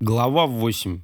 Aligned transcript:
Глава 0.00 0.46
8. 0.46 1.02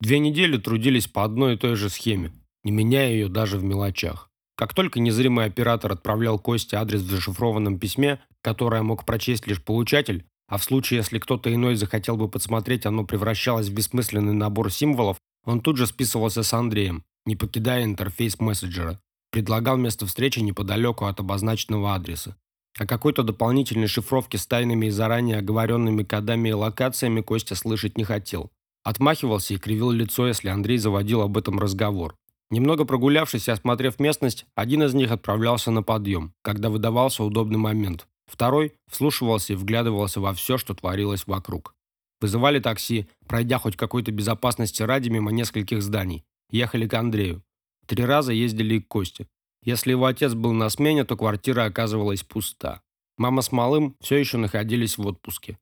Две 0.00 0.18
недели 0.18 0.56
трудились 0.56 1.06
по 1.06 1.22
одной 1.22 1.54
и 1.54 1.56
той 1.56 1.76
же 1.76 1.88
схеме, 1.88 2.32
не 2.64 2.72
меняя 2.72 3.10
ее 3.12 3.28
даже 3.28 3.58
в 3.58 3.62
мелочах. 3.62 4.27
Как 4.58 4.74
только 4.74 4.98
незримый 4.98 5.44
оператор 5.44 5.92
отправлял 5.92 6.36
Косте 6.36 6.78
адрес 6.78 7.02
в 7.02 7.08
зашифрованном 7.08 7.78
письме, 7.78 8.18
которое 8.42 8.82
мог 8.82 9.06
прочесть 9.06 9.46
лишь 9.46 9.62
получатель, 9.62 10.26
а 10.48 10.58
в 10.58 10.64
случае, 10.64 10.98
если 10.98 11.20
кто-то 11.20 11.54
иной 11.54 11.76
захотел 11.76 12.16
бы 12.16 12.28
подсмотреть, 12.28 12.84
оно 12.84 13.04
превращалось 13.04 13.68
в 13.68 13.72
бессмысленный 13.72 14.32
набор 14.32 14.72
символов, 14.72 15.16
он 15.44 15.60
тут 15.60 15.76
же 15.76 15.86
списывался 15.86 16.42
с 16.42 16.52
Андреем, 16.52 17.04
не 17.24 17.36
покидая 17.36 17.84
интерфейс 17.84 18.40
мессенджера. 18.40 19.00
Предлагал 19.30 19.76
место 19.76 20.06
встречи 20.06 20.40
неподалеку 20.40 21.04
от 21.04 21.20
обозначенного 21.20 21.94
адреса. 21.94 22.36
О 22.76 22.84
какой-то 22.84 23.22
дополнительной 23.22 23.86
шифровке 23.86 24.38
с 24.38 24.46
тайными 24.46 24.86
и 24.86 24.90
заранее 24.90 25.38
оговоренными 25.38 26.02
кодами 26.02 26.48
и 26.48 26.52
локациями 26.52 27.20
Костя 27.20 27.54
слышать 27.54 27.96
не 27.96 28.02
хотел. 28.02 28.50
Отмахивался 28.82 29.54
и 29.54 29.58
кривил 29.58 29.92
лицо, 29.92 30.26
если 30.26 30.48
Андрей 30.48 30.78
заводил 30.78 31.20
об 31.20 31.38
этом 31.38 31.60
разговор. 31.60 32.16
Немного 32.50 32.84
прогулявшись 32.84 33.48
и 33.48 33.50
осмотрев 33.50 33.98
местность, 33.98 34.46
один 34.54 34.82
из 34.82 34.94
них 34.94 35.10
отправлялся 35.10 35.70
на 35.70 35.82
подъем, 35.82 36.32
когда 36.42 36.70
выдавался 36.70 37.22
удобный 37.22 37.58
момент. 37.58 38.08
Второй 38.26 38.74
вслушивался 38.90 39.52
и 39.52 39.56
вглядывался 39.56 40.20
во 40.20 40.32
все, 40.32 40.58
что 40.58 40.74
творилось 40.74 41.26
вокруг. 41.26 41.74
Вызывали 42.20 42.58
такси, 42.58 43.06
пройдя 43.26 43.58
хоть 43.58 43.76
какой-то 43.76 44.12
безопасности 44.12 44.82
ради 44.82 45.08
мимо 45.08 45.30
нескольких 45.30 45.82
зданий. 45.82 46.24
Ехали 46.50 46.88
к 46.88 46.94
Андрею. 46.94 47.42
Три 47.86 48.04
раза 48.04 48.32
ездили 48.32 48.80
к 48.80 48.88
Косте. 48.88 49.28
Если 49.62 49.90
его 49.90 50.06
отец 50.06 50.34
был 50.34 50.52
на 50.52 50.68
смене, 50.68 51.04
то 51.04 51.16
квартира 51.16 51.64
оказывалась 51.64 52.22
пуста. 52.22 52.82
Мама 53.16 53.42
с 53.42 53.52
малым 53.52 53.96
все 54.00 54.16
еще 54.16 54.36
находились 54.36 54.98
в 54.98 55.06
отпуске. 55.06 55.58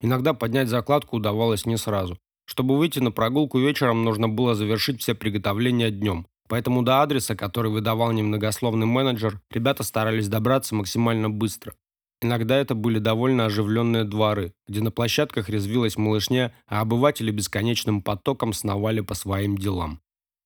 Иногда 0.00 0.34
поднять 0.34 0.68
закладку 0.68 1.16
удавалось 1.16 1.66
не 1.66 1.76
сразу. 1.76 2.18
Чтобы 2.44 2.76
выйти 2.76 2.98
на 2.98 3.12
прогулку 3.12 3.58
вечером, 3.58 4.02
нужно 4.02 4.28
было 4.28 4.54
завершить 4.54 5.00
все 5.00 5.14
приготовления 5.14 5.90
днем. 5.90 6.26
Поэтому 6.50 6.82
до 6.82 7.00
адреса, 7.02 7.36
который 7.36 7.70
выдавал 7.70 8.10
немногословный 8.10 8.84
менеджер, 8.84 9.40
ребята 9.52 9.84
старались 9.84 10.26
добраться 10.26 10.74
максимально 10.74 11.30
быстро. 11.30 11.74
Иногда 12.22 12.56
это 12.56 12.74
были 12.74 12.98
довольно 12.98 13.46
оживленные 13.46 14.02
дворы, 14.02 14.52
где 14.66 14.82
на 14.82 14.90
площадках 14.90 15.48
резвилась 15.48 15.96
малышня, 15.96 16.52
а 16.66 16.80
обыватели 16.80 17.30
бесконечным 17.30 18.02
потоком 18.02 18.52
сновали 18.52 19.00
по 19.00 19.14
своим 19.14 19.56
делам. 19.56 20.00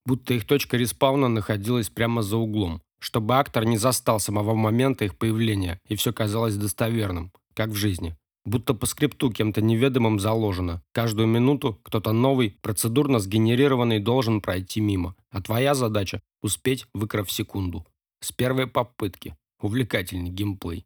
Будто 0.04 0.34
их 0.34 0.46
точка 0.46 0.76
респауна 0.76 1.28
находилась 1.28 1.88
прямо 1.88 2.20
за 2.20 2.36
углом, 2.36 2.82
чтобы 3.00 3.36
актор 3.36 3.64
не 3.64 3.78
застал 3.78 4.20
самого 4.20 4.54
момента 4.54 5.06
их 5.06 5.16
появления, 5.16 5.80
и 5.88 5.96
все 5.96 6.12
казалось 6.12 6.56
достоверным, 6.56 7.32
как 7.54 7.70
в 7.70 7.76
жизни. 7.76 8.14
Будто 8.44 8.74
по 8.74 8.84
скрипту 8.86 9.30
кем-то 9.30 9.62
неведомым 9.62 10.20
заложено. 10.20 10.82
Каждую 10.92 11.26
минуту 11.28 11.80
кто-то 11.82 12.12
новый, 12.12 12.58
процедурно 12.60 13.18
сгенерированный, 13.18 14.00
должен 14.00 14.42
пройти 14.42 14.80
мимо. 14.80 15.16
А 15.30 15.40
твоя 15.40 15.74
задача– 15.74 16.20
успеть, 16.42 16.86
выкрав 16.92 17.30
секунду. 17.32 17.86
С 18.20 18.32
первой 18.32 18.66
попытки. 18.66 19.34
Увлекательный 19.60 20.30
геймплей. 20.30 20.84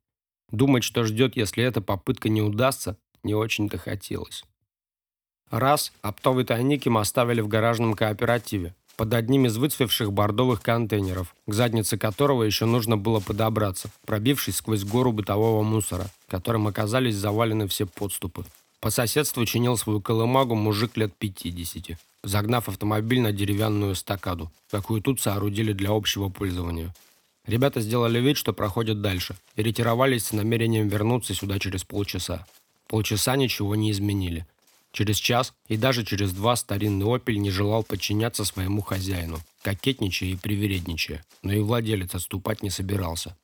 Думать, 0.50 0.84
что 0.84 1.02
ждет, 1.02 1.36
если 1.36 1.64
эта 1.64 1.80
попытка 1.80 2.28
не 2.28 2.42
удастся, 2.42 2.96
не 3.24 3.34
очень-то 3.34 3.76
хотелось. 3.76 4.44
Раз 5.50 5.92
оптовый 6.00 6.44
тайник 6.44 6.86
им 6.86 6.96
оставили 6.96 7.40
в 7.40 7.48
гаражном 7.48 7.94
кооперативе 7.94 8.74
под 8.98 9.14
одним 9.14 9.46
из 9.46 9.56
выцвевших 9.56 10.12
бордовых 10.12 10.60
контейнеров, 10.60 11.32
к 11.46 11.54
заднице 11.54 11.96
которого 11.96 12.42
еще 12.42 12.64
нужно 12.64 12.96
было 12.96 13.20
подобраться, 13.20 13.90
пробившись 14.04 14.56
сквозь 14.56 14.82
гору 14.82 15.12
бытового 15.12 15.62
мусора, 15.62 16.10
которым 16.28 16.66
оказались 16.66 17.14
завалены 17.14 17.68
все 17.68 17.86
подступы. 17.86 18.44
По 18.80 18.90
соседству 18.90 19.46
чинил 19.46 19.76
свою 19.76 20.00
колымагу 20.00 20.56
мужик 20.56 20.96
лет 20.96 21.14
50, 21.16 21.96
загнав 22.24 22.68
автомобиль 22.68 23.20
на 23.20 23.30
деревянную 23.30 23.94
стакаду, 23.94 24.50
какую 24.68 25.00
тут 25.00 25.20
соорудили 25.20 25.72
для 25.72 25.90
общего 25.90 26.28
пользования. 26.28 26.92
Ребята 27.46 27.80
сделали 27.80 28.18
вид, 28.18 28.36
что 28.36 28.52
проходят 28.52 29.00
дальше, 29.00 29.36
и 29.54 29.62
ретировались 29.62 30.26
с 30.26 30.32
намерением 30.32 30.88
вернуться 30.88 31.34
сюда 31.34 31.60
через 31.60 31.84
полчаса. 31.84 32.44
Полчаса 32.88 33.36
ничего 33.36 33.76
не 33.76 33.92
изменили– 33.92 34.44
Через 34.92 35.16
час 35.16 35.54
и 35.66 35.76
даже 35.76 36.04
через 36.04 36.32
два 36.32 36.56
старинный 36.56 37.14
«Опель» 37.14 37.38
не 37.38 37.50
желал 37.50 37.82
подчиняться 37.82 38.44
своему 38.44 38.80
хозяину, 38.80 39.38
кокетничая 39.62 40.30
и 40.30 40.36
привередничая, 40.36 41.24
но 41.42 41.52
и 41.52 41.60
владелец 41.60 42.14
отступать 42.14 42.62
не 42.62 42.70
собирался. 42.70 43.36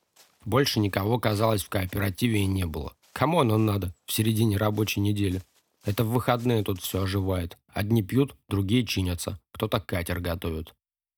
Больше 0.45 0.81
никого, 0.81 1.19
казалось, 1.19 1.63
в 1.63 1.69
кооперативе 1.69 2.41
и 2.41 2.47
не 2.47 2.67
было. 2.67 2.95
Кому 3.13 3.41
оно 3.41 3.59
надо 3.59 3.95
в 4.07 4.13
середине 4.13 4.57
рабочей 4.57 5.01
недели? 5.01 5.43
Это 5.85 6.05
в 6.05 6.11
выходные 6.11 6.65
тут 6.65 6.81
все 6.81 7.03
оживает. 7.03 7.59
Одни 7.69 8.03
пьют, 8.03 8.35
другие 8.49 8.87
чинятся, 8.87 9.39
кто-то 9.53 9.81
катер 9.81 10.21
готовит. 10.21 10.75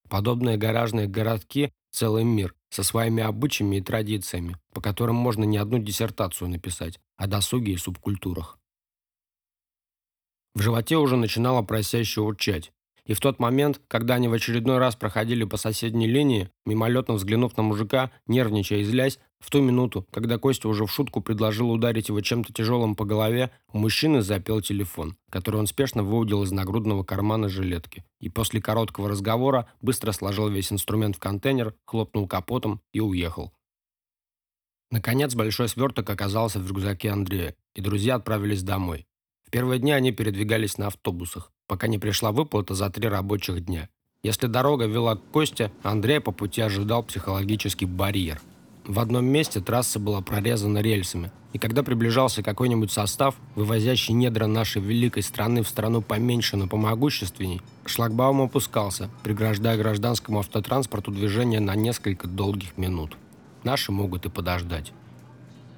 Подобные 0.08 0.56
гаражные 0.56 1.06
городки– 1.06 1.72
целый 1.90 2.24
мир, 2.24 2.54
со 2.68 2.82
своими 2.82 3.22
обычаями 3.22 3.76
и 3.76 3.80
традициями, 3.80 4.56
по 4.72 4.80
которым 4.80 5.16
можно 5.16 5.44
не 5.44 5.56
одну 5.56 5.78
диссертацию 5.78 6.48
написать 6.48 7.00
о 7.16 7.26
досуге 7.26 7.72
и 7.72 7.76
субкультурах. 7.76 8.58
В 10.56 10.62
животе 10.62 10.96
уже 10.96 11.16
начинало 11.16 11.60
просяще 11.60 12.22
урчать. 12.22 12.72
И 13.04 13.12
в 13.12 13.20
тот 13.20 13.38
момент, 13.38 13.78
когда 13.88 14.14
они 14.14 14.26
в 14.26 14.32
очередной 14.32 14.78
раз 14.78 14.96
проходили 14.96 15.44
по 15.44 15.58
соседней 15.58 16.06
линии, 16.06 16.48
мимолетно 16.64 17.12
взглянув 17.12 17.58
на 17.58 17.62
мужика, 17.62 18.10
нервничая 18.26 18.78
и 18.78 18.84
злясь, 18.84 19.18
в 19.38 19.50
ту 19.50 19.60
минуту, 19.60 20.06
когда 20.10 20.38
Костя 20.38 20.68
уже 20.68 20.86
в 20.86 20.90
шутку 20.90 21.20
предложил 21.20 21.70
ударить 21.70 22.08
его 22.08 22.22
чем-то 22.22 22.54
тяжелым 22.54 22.96
по 22.96 23.04
голове, 23.04 23.50
у 23.70 23.76
мужчины 23.76 24.22
запел 24.22 24.62
телефон, 24.62 25.18
который 25.30 25.56
он 25.56 25.66
спешно 25.66 26.02
выудил 26.02 26.42
из 26.42 26.52
нагрудного 26.52 27.04
кармана 27.04 27.50
жилетки. 27.50 28.02
И 28.22 28.30
после 28.30 28.62
короткого 28.62 29.10
разговора 29.10 29.68
быстро 29.82 30.12
сложил 30.12 30.48
весь 30.48 30.72
инструмент 30.72 31.16
в 31.16 31.18
контейнер, 31.18 31.74
хлопнул 31.84 32.26
капотом 32.26 32.80
и 32.94 33.00
уехал. 33.00 33.52
Наконец 34.90 35.34
большой 35.34 35.68
сверток 35.68 36.08
оказался 36.08 36.60
в 36.60 36.66
рюкзаке 36.66 37.10
Андрея, 37.10 37.54
и 37.74 37.82
друзья 37.82 38.14
отправились 38.14 38.62
домой. 38.62 39.06
В 39.46 39.50
первые 39.50 39.78
дни 39.78 39.92
они 39.92 40.10
передвигались 40.10 40.76
на 40.76 40.88
автобусах, 40.88 41.52
пока 41.68 41.86
не 41.86 41.98
пришла 41.98 42.32
выплата 42.32 42.74
за 42.74 42.90
три 42.90 43.08
рабочих 43.08 43.64
дня. 43.64 43.88
Если 44.24 44.48
дорога 44.48 44.86
вела 44.86 45.14
к 45.14 45.22
Косте, 45.30 45.70
Андрей 45.84 46.18
по 46.18 46.32
пути 46.32 46.60
ожидал 46.60 47.04
психологический 47.04 47.86
барьер. 47.86 48.40
В 48.84 48.98
одном 48.98 49.24
месте 49.24 49.60
трасса 49.60 50.00
была 50.00 50.20
прорезана 50.20 50.78
рельсами, 50.78 51.30
и 51.52 51.58
когда 51.58 51.84
приближался 51.84 52.42
какой-нибудь 52.42 52.90
состав, 52.90 53.36
вывозящий 53.54 54.14
недра 54.14 54.46
нашей 54.46 54.82
великой 54.82 55.22
страны 55.22 55.62
в 55.62 55.68
страну 55.68 56.02
поменьше, 56.02 56.56
но 56.56 56.66
помогущественней, 56.66 57.62
шлагбаум 57.84 58.42
опускался, 58.42 59.10
преграждая 59.22 59.76
гражданскому 59.76 60.40
автотранспорту 60.40 61.12
движение 61.12 61.60
на 61.60 61.76
несколько 61.76 62.26
долгих 62.26 62.76
минут. 62.76 63.16
Наши 63.62 63.92
могут 63.92 64.26
и 64.26 64.28
подождать. 64.28 64.92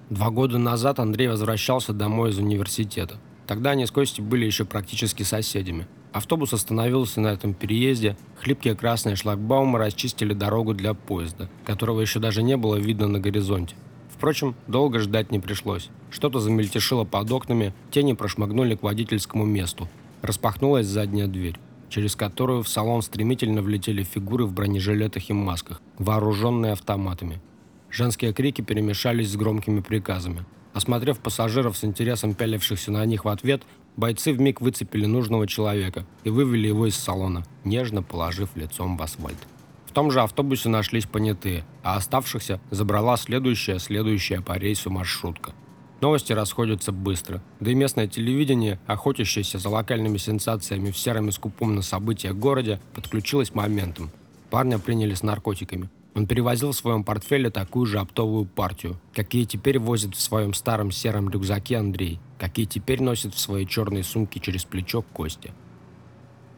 Два 0.08 0.30
года 0.30 0.56
назад 0.56 1.00
Андрей 1.00 1.28
возвращался 1.28 1.92
домой 1.92 2.30
из 2.30 2.38
университета. 2.38 3.18
Тогда 3.48 3.70
они 3.70 3.86
с 3.86 3.90
Костей 3.90 4.22
были 4.22 4.44
еще 4.44 4.66
практически 4.66 5.22
соседями. 5.22 5.86
Автобус 6.12 6.52
остановился 6.52 7.22
на 7.22 7.28
этом 7.28 7.54
переезде, 7.54 8.14
хлипкие 8.36 8.76
красные 8.76 9.16
шлагбаумы 9.16 9.78
расчистили 9.78 10.34
дорогу 10.34 10.74
для 10.74 10.92
поезда, 10.92 11.48
которого 11.64 12.02
еще 12.02 12.20
даже 12.20 12.42
не 12.42 12.58
было 12.58 12.76
видно 12.76 13.08
на 13.08 13.20
горизонте. 13.20 13.74
Впрочем, 14.10 14.54
долго 14.66 14.98
ждать 14.98 15.32
не 15.32 15.38
пришлось. 15.38 15.88
Что-то 16.10 16.40
замельтешило 16.40 17.04
под 17.04 17.32
окнами, 17.32 17.72
тени 17.90 18.12
прошмыгнули 18.12 18.74
к 18.74 18.82
водительскому 18.82 19.46
месту. 19.46 19.88
Распахнулась 20.20 20.86
задняя 20.86 21.26
дверь, 21.26 21.56
через 21.88 22.16
которую 22.16 22.62
в 22.62 22.68
салон 22.68 23.00
стремительно 23.00 23.62
влетели 23.62 24.02
фигуры 24.02 24.44
в 24.44 24.52
бронежилетах 24.52 25.30
и 25.30 25.32
масках, 25.32 25.80
вооруженные 25.96 26.72
автоматами. 26.72 27.40
Женские 27.88 28.34
крики 28.34 28.60
перемешались 28.60 29.32
с 29.32 29.36
громкими 29.36 29.80
приказами. 29.80 30.44
Осмотрев 30.78 31.18
пассажиров 31.18 31.76
с 31.76 31.82
интересом 31.82 32.34
пялившихся 32.34 32.92
на 32.92 33.04
них 33.04 33.24
в 33.24 33.28
ответ, 33.28 33.64
бойцы 33.96 34.32
вмиг 34.32 34.60
выцепили 34.60 35.06
нужного 35.06 35.48
человека 35.48 36.06
и 36.22 36.30
вывели 36.30 36.68
его 36.68 36.86
из 36.86 36.94
салона, 36.94 37.42
нежно 37.64 38.04
положив 38.04 38.50
лицом 38.54 38.96
в 38.96 39.02
асфальт. 39.02 39.38
В 39.86 39.92
том 39.92 40.12
же 40.12 40.20
автобусе 40.20 40.68
нашлись 40.68 41.06
понятые, 41.06 41.64
а 41.82 41.96
оставшихся 41.96 42.60
забрала 42.70 43.16
следующая, 43.16 43.80
следующая 43.80 44.40
по 44.40 44.52
рейсу 44.52 44.88
маршрутка. 44.88 45.52
Новости 46.00 46.32
расходятся 46.32 46.92
быстро, 46.92 47.42
да 47.58 47.72
и 47.72 47.74
местное 47.74 48.06
телевидение, 48.06 48.78
охотящееся 48.86 49.58
за 49.58 49.68
локальными 49.70 50.16
сенсациями 50.16 50.92
в 50.92 50.96
сером 50.96 51.28
и 51.28 51.32
скупом 51.32 51.74
на 51.74 51.82
события 51.82 52.32
городе, 52.32 52.80
подключилось 52.94 53.52
моментом. 53.52 54.12
Парня 54.48 54.78
приняли 54.78 55.14
с 55.14 55.24
наркотиками. 55.24 55.90
Он 56.18 56.26
перевозил 56.26 56.72
в 56.72 56.76
своем 56.76 57.04
портфеле 57.04 57.48
такую 57.48 57.86
же 57.86 58.00
оптовую 58.00 58.44
партию, 58.44 59.00
какие 59.14 59.44
теперь 59.44 59.78
возит 59.78 60.16
в 60.16 60.20
своем 60.20 60.52
старом 60.52 60.90
сером 60.90 61.30
рюкзаке 61.30 61.76
Андрей, 61.76 62.18
какие 62.40 62.66
теперь 62.66 63.00
носит 63.00 63.34
в 63.34 63.38
своей 63.38 63.66
черной 63.66 64.02
сумке 64.02 64.40
через 64.40 64.64
плечо 64.64 65.02
Костя. 65.02 65.54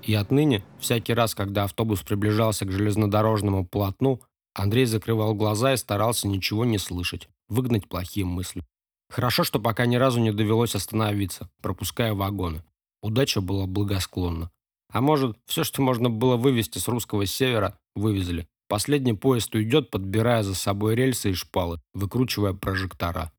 И 0.02 0.14
отныне, 0.14 0.64
всякий 0.78 1.12
раз, 1.12 1.34
когда 1.34 1.64
автобус 1.64 2.00
приближался 2.00 2.64
к 2.64 2.72
железнодорожному 2.72 3.66
полотну, 3.66 4.22
Андрей 4.54 4.86
закрывал 4.86 5.34
глаза 5.34 5.74
и 5.74 5.76
старался 5.76 6.26
ничего 6.26 6.64
не 6.64 6.78
слышать, 6.78 7.28
выгнать 7.50 7.86
плохие 7.86 8.24
мысли. 8.24 8.64
Хорошо, 9.10 9.44
что 9.44 9.60
пока 9.60 9.84
ни 9.84 9.96
разу 9.96 10.20
не 10.20 10.32
довелось 10.32 10.74
остановиться, 10.74 11.50
пропуская 11.60 12.14
вагоны. 12.14 12.64
Удача 13.02 13.42
была 13.42 13.66
благосклонна. 13.66 14.50
А 14.90 15.02
может, 15.02 15.36
все, 15.44 15.64
что 15.64 15.82
можно 15.82 16.08
было 16.08 16.38
вывести 16.38 16.78
с 16.78 16.88
русского 16.88 17.26
севера, 17.26 17.78
вывезли. 17.94 18.48
Последний 18.70 19.14
поезд 19.14 19.52
уйдет, 19.52 19.90
подбирая 19.90 20.44
за 20.44 20.55
собой 20.55 20.94
рельсы 20.94 21.31
и 21.31 21.34
шпалы, 21.34 21.81
выкручивая 21.93 22.52
прожектора. 22.52 23.32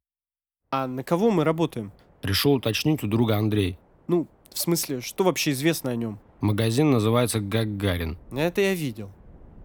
А 0.72 0.88
на 0.88 1.06
кого 1.06 1.31
мы 1.31 1.45
работаем? 1.45 1.94
Решил 2.22 2.51
уточнить 2.51 3.01
у 3.01 3.07
друга 3.07 3.38
Андрей. 3.38 3.80
Ну, 4.10 4.28
в 4.54 4.60
смысле, 4.60 5.00
что 5.00 5.24
вообще 5.24 5.51
известно 5.51 5.92
о 5.92 5.95
нем? 5.95 6.19
Магазин 6.42 6.92
называется 6.92 7.39
«Гагарин», 7.39 8.18
Это 8.36 8.60
я 8.60 8.74
видел. 8.74 9.10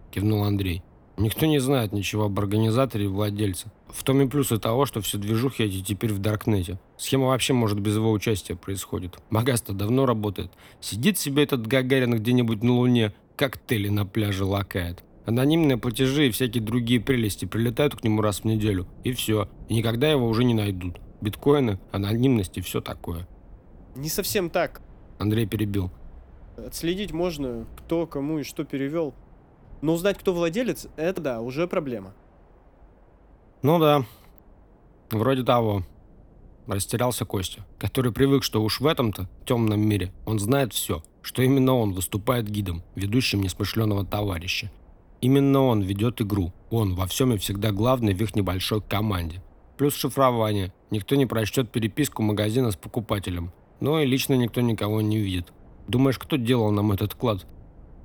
кивнул 0.09 0.45
Андрей. 0.45 0.83
Никто 1.17 1.45
не 1.45 1.59
знает 1.59 1.91
ничего 1.91 2.25
об 2.25 2.39
организаторе 2.39 3.03
и 3.03 3.09
владельце. 3.09 3.69
В 3.89 4.05
том 4.05 4.21
и 4.21 4.27
плюсы 4.29 4.59
того, 4.59 4.85
что 4.85 5.01
все 5.01 5.17
движухи 5.17 5.63
эти 5.63 5.83
теперь 5.83 6.13
в 6.13 6.19
Даркнете. 6.19 6.79
Схема 6.95 7.27
вообще, 7.27 7.51
может, 7.51 7.77
без 7.81 7.95
его 7.95 8.13
участия 8.13 8.55
происходит. 8.55 9.17
Магаз-то 9.31 9.73
давно 9.73 10.05
работает. 10.05 10.49
Сидит 10.79 11.17
себе 11.17 11.43
этот 11.43 11.67
Гагарин 11.67 12.15
где-нибудь 12.15 12.63
на 12.63 12.71
Луне, 12.71 13.11
коктейли 13.35 13.89
на 13.89 14.05
пляже 14.05 14.45
лакает. 14.45 15.03
Анонимные 15.27 15.77
платежи 15.77 16.27
и 16.27 16.31
всякие 16.31 16.63
другие 16.63 17.01
прелести 17.01 17.43
прилетают 17.43 17.97
к 17.97 18.03
нему 18.05 18.21
раз 18.21 18.39
в 18.39 18.45
неделю. 18.45 18.87
И 19.03 19.11
все. 19.11 19.49
И 19.67 19.75
никогда 19.75 20.09
его 20.09 20.25
уже 20.25 20.45
не 20.45 20.53
найдут. 20.53 21.01
Биткоины, 21.19 21.81
анонимность 21.91 22.57
и 22.57 22.61
все 22.61 22.79
такое. 22.79 23.27
Не 23.93 24.07
совсем 24.07 24.49
так. 24.49 24.81
Андрей 25.19 25.45
перебил. 25.45 25.91
Отследить 26.55 27.11
можно, 27.11 27.67
кто 27.75 28.07
кому 28.07 28.39
и 28.39 28.43
что 28.43 28.63
перевел. 28.63 29.13
Но 29.81 29.95
узнать, 29.95 30.17
кто 30.17 30.33
владелец, 30.33 30.87
это 30.95 31.19
да, 31.19 31.41
уже 31.41 31.67
проблема. 31.67 32.13
Ну 33.63 33.79
да, 33.79 34.05
вроде 35.11 35.43
того. 35.43 35.83
Растерялся 36.67 37.25
Костя, 37.25 37.65
который 37.79 38.13
привык, 38.13 38.43
что 38.43 38.63
уж 38.63 38.79
в 38.79 38.87
этом-то 38.87 39.27
темном 39.45 39.81
мире 39.81 40.13
он 40.25 40.39
знает 40.39 40.71
все, 40.71 41.03
что 41.21 41.41
именно 41.41 41.75
он 41.75 41.91
выступает 41.91 42.47
гидом, 42.47 42.81
ведущим 42.95 43.41
несмышленого 43.41 44.05
товарища. 44.05 44.71
Именно 45.21 45.63
он 45.63 45.81
ведет 45.81 46.21
игру, 46.21 46.53
он 46.69 46.95
во 46.95 47.07
всем 47.07 47.33
и 47.33 47.37
всегда 47.37 47.71
главный 47.71 48.13
в 48.13 48.21
их 48.21 48.35
небольшой 48.35 48.81
команде. 48.81 49.41
Плюс 49.77 49.95
шифрование, 49.95 50.73
никто 50.91 51.15
не 51.15 51.25
прочтет 51.25 51.71
переписку 51.71 52.21
магазина 52.21 52.71
с 52.71 52.75
покупателем, 52.75 53.51
но 53.79 53.99
и 53.99 54.05
лично 54.05 54.35
никто 54.35 54.61
никого 54.61 55.01
не 55.01 55.17
видит. 55.17 55.51
Думаешь, 55.87 56.19
кто 56.19 56.35
делал 56.35 56.71
нам 56.71 56.91
этот 56.91 57.15
клад? 57.15 57.45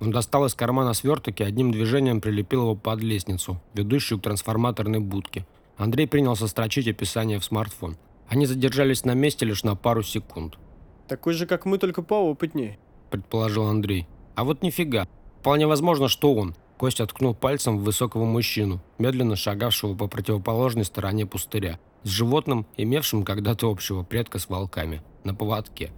Он 0.01 0.11
достал 0.11 0.47
из 0.47 0.55
кармана 0.55 0.95
сверток 0.95 1.41
и 1.41 1.45
одним 1.45 1.71
движением 1.71 2.21
прилепил 2.21 2.63
его 2.63 2.75
под 2.75 3.01
лестницу, 3.03 3.61
ведущую 3.75 4.19
к 4.19 4.23
трансформаторной 4.23 5.01
будке. 5.01 5.47
Андрей 5.77 6.07
принялся 6.07 6.47
строчить 6.47 6.89
описание 6.89 7.39
в 7.39 7.45
смартфон. 7.45 7.97
Они 8.29 8.47
задержались 8.47 9.05
на 9.05 9.15
месте 9.15 9.45
лишь 9.47 9.63
на 9.63 9.77
пару 9.77 10.03
секунд, 10.03 10.59
Такой 11.09 11.35
же, 11.35 11.47
как 11.47 11.67
мы, 11.67 11.79
только 11.79 12.03
поопытнее. 12.03 12.79
предположил 13.11 13.67
Андрей. 13.67 14.07
А 14.35 14.45
вот 14.45 14.63
нифига. 14.63 15.07
Вполне 15.41 15.67
возможно, 15.67 16.09
что 16.09 16.35
он. 16.35 16.55
Костя 16.83 17.07
ткнул 17.07 17.33
пальцем 17.33 17.79
в 17.79 17.85
высокого 17.85 18.25
мужчину, 18.25 18.83
медленно 18.99 19.37
шагавшего 19.37 19.95
по 19.95 20.09
противоположной 20.09 20.85
стороне 20.85 21.27
пустыря, 21.27 21.79
с 22.03 22.09
животным, 22.09 22.67
имевшим 22.77 23.25
когда-то 23.25 23.71
общего 23.71 24.03
предка 24.03 24.41
с 24.41 24.49
волками, 24.49 25.01
на 25.23 25.33
поводке. 25.33 25.93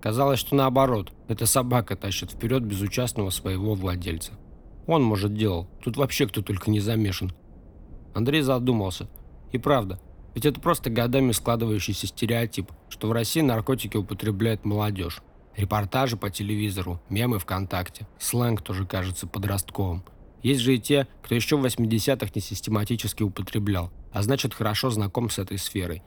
Казалось, 0.00 0.38
что 0.38 0.54
наоборот, 0.54 1.12
эта 1.26 1.44
собака 1.44 1.96
тащит 1.96 2.30
вперед 2.30 2.62
безучастного 2.62 3.30
своего 3.30 3.74
владельца. 3.74 4.34
Он, 4.86 5.02
может, 5.02 5.34
делал. 5.34 5.66
Тут 5.82 5.96
вообще 5.96 6.28
кто 6.28 6.40
только 6.40 6.70
не 6.70 6.78
замешан. 6.78 7.32
Андрей 8.14 8.42
задумался. 8.42 9.08
И 9.50 9.58
правда, 9.58 9.98
ведь 10.36 10.46
это 10.46 10.60
просто 10.60 10.88
годами 10.88 11.32
складывающийся 11.32 12.06
стереотип, 12.06 12.70
что 12.90 13.08
в 13.08 13.12
России 13.12 13.40
наркотики 13.40 13.96
употребляет 13.96 14.64
молодежь. 14.64 15.20
Репортажи 15.56 16.16
по 16.16 16.30
телевизору, 16.30 17.00
мемы 17.08 17.40
ВКонтакте, 17.40 18.06
сленг 18.20 18.62
тоже 18.62 18.86
кажется 18.86 19.26
подростковым. 19.26 20.04
Есть 20.42 20.60
же 20.60 20.74
и 20.74 20.78
те, 20.78 21.06
кто 21.22 21.34
еще 21.34 21.56
в 21.56 21.64
80-х 21.64 22.30
не 22.34 22.40
систематически 22.40 23.22
употреблял, 23.22 23.90
а 24.12 24.22
значит 24.22 24.54
хорошо 24.54 24.90
знаком 24.90 25.30
с 25.30 25.38
этой 25.38 25.58
сферой. 25.58 26.02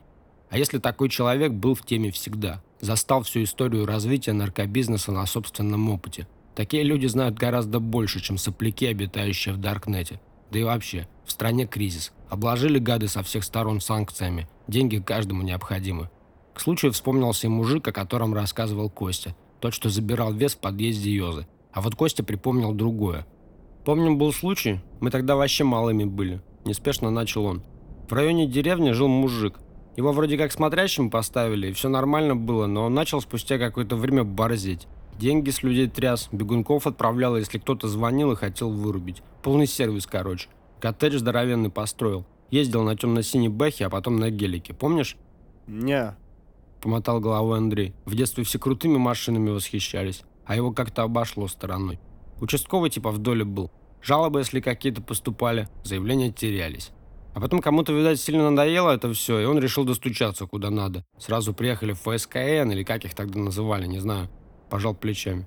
А 0.50 0.58
если 0.58 0.78
такой 0.78 1.08
человек 1.08 1.52
был 1.52 1.74
в 1.74 1.84
теме 1.84 2.10
всегда, 2.10 2.62
застал 2.80 3.22
всю 3.22 3.42
историю 3.42 3.86
развития 3.86 4.32
наркобизнеса 4.32 5.12
на 5.12 5.24
собственном 5.26 5.90
опыте. 5.90 6.26
Такие 6.54 6.82
люди 6.82 7.06
знают 7.06 7.36
гораздо 7.36 7.80
больше, 7.80 8.20
чем 8.20 8.36
сопляки, 8.36 8.86
обитающие 8.86 9.54
в 9.54 9.58
Даркнете. 9.58 10.20
Да 10.50 10.58
и 10.58 10.64
вообще, 10.64 11.08
в 11.24 11.30
стране 11.30 11.66
кризис. 11.66 12.12
Обложили 12.28 12.78
гады 12.78 13.08
со 13.08 13.22
всех 13.22 13.44
сторон 13.44 13.80
санкциями. 13.80 14.46
Деньги 14.68 14.98
каждому 14.98 15.42
необходимы. 15.42 16.10
К 16.52 16.60
случаю 16.60 16.92
вспомнился 16.92 17.46
и 17.46 17.50
мужик, 17.50 17.88
о 17.88 17.92
котором 17.92 18.34
рассказывал 18.34 18.90
Костя. 18.90 19.34
Тот, 19.60 19.72
что 19.72 19.88
забирал 19.88 20.34
вес 20.34 20.54
в 20.54 20.58
подъезде 20.58 21.10
Йозы. 21.10 21.46
А 21.72 21.80
вот 21.80 21.94
Костя 21.94 22.22
припомнил 22.22 22.74
другое. 22.74 23.26
Помним, 23.84 24.16
был 24.16 24.32
случай, 24.32 24.80
мы 25.00 25.10
тогда 25.10 25.34
вообще 25.34 25.64
малыми 25.64 26.04
были. 26.04 26.40
Неспешно 26.64 27.10
начал 27.10 27.44
он. 27.44 27.62
В 28.08 28.12
районе 28.12 28.46
деревни 28.46 28.92
жил 28.92 29.08
мужик. 29.08 29.58
Его 29.96 30.12
вроде 30.12 30.38
как 30.38 30.52
смотрящим 30.52 31.10
поставили, 31.10 31.68
и 31.68 31.72
все 31.72 31.88
нормально 31.88 32.36
было, 32.36 32.66
но 32.66 32.84
он 32.84 32.94
начал 32.94 33.20
спустя 33.20 33.58
какое-то 33.58 33.96
время 33.96 34.24
борзеть. 34.24 34.86
Деньги 35.18 35.50
с 35.50 35.62
людей 35.62 35.88
тряс, 35.88 36.28
бегунков 36.32 36.86
отправлял, 36.86 37.36
если 37.36 37.58
кто-то 37.58 37.88
звонил 37.88 38.32
и 38.32 38.36
хотел 38.36 38.70
вырубить. 38.70 39.22
Полный 39.42 39.66
сервис, 39.66 40.06
короче. 40.06 40.48
Коттедж 40.80 41.18
здоровенный 41.18 41.70
построил. 41.70 42.24
Ездил 42.50 42.82
на 42.82 42.96
темно-синей 42.96 43.48
бэхе, 43.48 43.86
а 43.86 43.90
потом 43.90 44.16
на 44.16 44.30
гелике. 44.30 44.74
Помнишь? 44.74 45.16
Ня. 45.66 46.16
Помотал 46.80 47.20
головой 47.20 47.58
Андрей. 47.58 47.94
В 48.04 48.14
детстве 48.14 48.44
все 48.44 48.58
крутыми 48.58 48.96
машинами 48.96 49.50
восхищались, 49.50 50.22
а 50.44 50.56
его 50.56 50.72
как-то 50.72 51.02
обошло 51.02 51.48
стороной. 51.48 51.98
Участковый 52.42 52.90
типа 52.90 53.12
в 53.12 53.18
доле 53.18 53.44
был. 53.44 53.70
Жалобы, 54.02 54.40
если 54.40 54.58
какие-то 54.58 55.00
поступали, 55.00 55.68
заявления 55.84 56.32
терялись. 56.32 56.90
А 57.34 57.40
потом 57.40 57.60
кому-то, 57.60 57.92
видать, 57.92 58.18
сильно 58.18 58.50
надоело 58.50 58.90
это 58.90 59.12
все, 59.14 59.38
и 59.38 59.44
он 59.44 59.60
решил 59.60 59.84
достучаться 59.84 60.48
куда 60.48 60.68
надо. 60.68 61.04
Сразу 61.18 61.54
приехали 61.54 61.92
в 61.92 62.00
ФСКН, 62.00 62.72
или 62.72 62.82
как 62.82 63.04
их 63.04 63.14
тогда 63.14 63.38
называли, 63.38 63.86
не 63.86 64.00
знаю. 64.00 64.28
Пожал 64.70 64.92
плечами. 64.92 65.46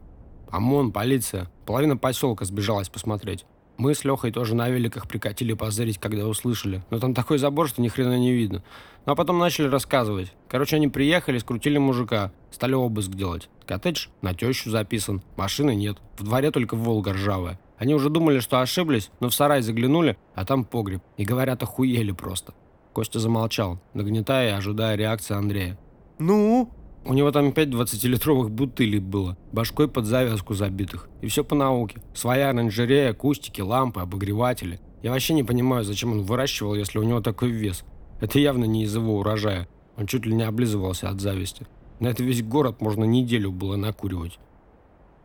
ОМОН, 0.49 0.93
полиция. 0.93 1.51
Половина 1.65 1.97
поселка 1.97 2.45
сбежалась 2.45 2.87
посмотреть. 2.87 3.45
Мы 3.77 3.93
с 3.93 4.05
Лехой 4.05 4.31
тоже 4.31 4.55
на 4.55 4.69
великах 4.69 5.07
прикатили 5.07 5.53
позырить, 5.53 5.97
когда 5.97 6.25
услышали. 6.27 6.83
Но 6.89 6.99
там 6.99 7.13
такой 7.13 7.37
забор, 7.37 7.67
что 7.67 7.81
ни 7.81 7.89
хрена 7.89 8.17
не 8.17 8.31
видно. 8.31 8.63
Ну 9.05 9.13
а 9.13 9.15
потом 9.15 9.37
начали 9.37 9.67
рассказывать. 9.67 10.33
Короче, 10.47 10.77
они 10.77 10.87
приехали, 10.87 11.37
скрутили 11.39 11.77
мужика. 11.77 12.31
Стали 12.51 12.73
обыск 12.73 13.11
делать. 13.11 13.49
Коттедж 13.65 14.07
на 14.21 14.33
тещу 14.33 14.69
записан. 14.69 15.21
Машины 15.35 15.75
нет. 15.75 15.97
В 16.17 16.23
дворе 16.23 16.51
только 16.51 16.75
Волга 16.75 17.13
ржавая. 17.13 17.59
Они 17.77 17.93
уже 17.93 18.09
думали, 18.09 18.39
что 18.39 18.61
ошиблись, 18.61 19.11
но 19.19 19.29
в 19.29 19.35
сарай 19.35 19.61
заглянули, 19.61 20.17
а 20.33 20.45
там 20.45 20.63
погреб. 20.63 21.01
И 21.17 21.25
говорят, 21.25 21.61
охуели 21.61 22.11
просто. 22.11 22.53
Костя 22.93 23.19
замолчал, 23.19 23.81
нагнетая 23.93 24.51
и 24.51 24.53
ожидая 24.53 24.95
реакции 24.95 25.35
Андрея. 25.35 25.77
Ну? 26.17 26.69
У 27.07 27.13
него 27.13 27.31
там 27.31 27.51
пять 27.51 27.69
20-литровых 27.69 28.49
бутылей 28.49 28.97
было, 28.97 29.37
башкой 29.51 29.87
под 29.87 30.05
завязку 30.05 30.55
забитых. 30.55 31.07
И 31.21 31.27
все 31.27 31.43
по 31.43 31.53
науке. 31.53 32.01
Своя 32.15 32.49
оранжерея, 32.49 33.13
кустики, 33.13 33.61
лампы, 33.61 34.01
обогреватели. 34.01 34.79
Я 35.03 35.11
вообще 35.11 35.35
не 35.35 35.43
понимаю, 35.43 35.83
зачем 35.83 36.13
он 36.13 36.23
выращивал, 36.23 36.73
если 36.73 36.97
у 36.97 37.03
него 37.03 37.21
такой 37.21 37.51
вес. 37.51 37.83
Это 38.21 38.39
явно 38.39 38.65
не 38.65 38.85
из 38.85 38.95
его 38.95 39.19
урожая. 39.19 39.67
Он 39.97 40.07
чуть 40.07 40.25
ли 40.25 40.33
не 40.33 40.41
облизывался 40.41 41.09
от 41.09 41.21
зависти. 41.21 41.67
На 41.99 42.07
это 42.07 42.23
весь 42.23 42.41
город 42.41 42.81
можно 42.81 43.03
неделю 43.03 43.51
было 43.51 43.75
накуривать. 43.75 44.39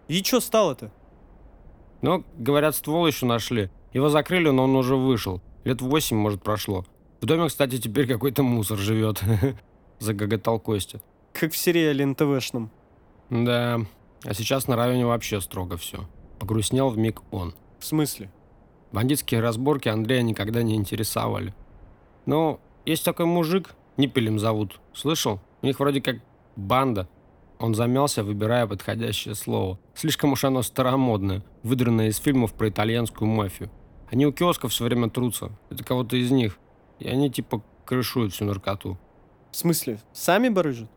И 0.07 0.23
что 0.23 0.41
стало-то? 0.41 0.93
Но, 2.03 2.25
говорят, 2.37 2.77
ствол 2.77 3.07
еще 3.07 3.25
нашли. 3.25 3.71
Его 3.95 4.11
закрыли, 4.11 4.51
но 4.51 4.65
он 4.65 4.77
уже 4.77 4.97
вышел. 4.97 5.41
Лет 5.65 5.81
восемь, 5.81 6.19
может, 6.19 6.43
прошло. 6.43 6.85
В 7.23 7.25
доме, 7.25 7.49
кстати, 7.49 7.79
теперь 7.79 8.07
какой-то 8.07 8.43
мусор 8.43 8.77
живет. 8.77 9.23
Загоготал 9.99 10.61
Костя. 10.61 11.01
Как 11.41 11.55
в 11.55 11.57
сериале 11.57 12.05
НТВшном. 12.05 12.71
Да, 13.31 13.81
а 14.25 14.35
сейчас 14.35 14.69
на 14.69 14.77
районе 14.77 15.07
вообще 15.07 15.41
строго 15.41 15.79
все. 15.79 16.07
Погрустнел 16.39 16.91
в 16.91 16.99
миг 16.99 17.23
он. 17.31 17.55
В 17.79 17.87
смысле? 17.87 18.31
Бандитские 18.93 19.41
разборки 19.41 19.89
Андрея 19.89 20.21
никогда 20.21 20.63
не 20.63 20.75
интересовали. 20.75 21.55
Ну, 22.27 22.61
есть 22.85 23.07
такой 23.07 23.25
мужик, 23.25 23.75
Ниппелем 23.97 24.39
зовут. 24.39 24.83
Слышал? 24.93 25.41
У 25.63 25.67
них 25.67 25.81
вроде 25.81 26.03
как 26.03 26.17
банда. 26.57 27.09
Он 27.59 27.75
замялся, 27.75 28.23
выбирая 28.23 28.67
подходящее 28.67 29.35
слово. 29.35 29.79
Слишком 29.95 30.33
уж 30.33 30.45
оно 30.45 30.61
старомодное, 30.61 31.43
выдранное 31.63 32.09
из 32.09 32.19
фильмов 32.19 32.53
про 32.53 32.69
итальянскую 32.69 33.31
мафию. 33.31 33.71
Они 34.11 34.27
у 34.27 34.33
киосков 34.33 34.73
все 34.73 34.85
время 34.85 35.09
трутся. 35.09 35.59
Это 35.71 35.85
кого-то 35.85 36.19
из 36.19 36.31
них. 36.31 36.59
И 36.99 37.09
они 37.09 37.31
типа 37.31 37.63
крышуют 37.87 38.35
всю 38.35 38.45
наркоту. 38.45 38.99
В 39.53 39.57
смысле, 39.57 40.01
сами 40.13 40.51
барыжат? 40.51 40.91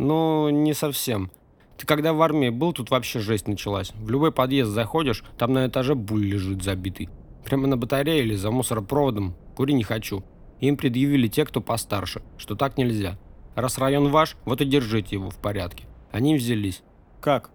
Ну, 0.00 0.48
не 0.50 0.74
совсем. 0.74 1.28
Ты 1.76 1.84
когда 1.84 2.12
в 2.12 2.22
армии 2.22 2.50
был, 2.50 2.72
тут 2.72 2.88
вообще 2.92 3.18
жесть 3.18 3.48
началась. 3.48 3.90
В 3.96 4.08
любой 4.10 4.30
подъезд 4.30 4.70
заходишь, 4.70 5.24
там 5.36 5.52
на 5.52 5.66
этаже 5.66 5.96
буль 5.96 6.24
лежит 6.24 6.62
забитый. 6.62 7.08
Прямо 7.44 7.66
на 7.66 7.76
батарее 7.76 8.20
или 8.20 8.36
за 8.36 8.52
мусоропроводом. 8.52 9.34
Кури 9.56 9.74
не 9.74 9.82
хочу. 9.82 10.22
Им 10.60 10.76
предъявили 10.76 11.26
те, 11.26 11.44
кто 11.44 11.60
постарше, 11.60 12.22
что 12.36 12.54
так 12.54 12.78
нельзя. 12.78 13.18
Раз 13.56 13.76
район 13.78 14.08
ваш, 14.12 14.36
вот 14.44 14.60
и 14.60 14.64
держите 14.64 15.16
его 15.16 15.30
в 15.30 15.36
порядке. 15.38 15.86
Они 16.12 16.36
взялись. 16.36 16.84
Как? 17.20 17.50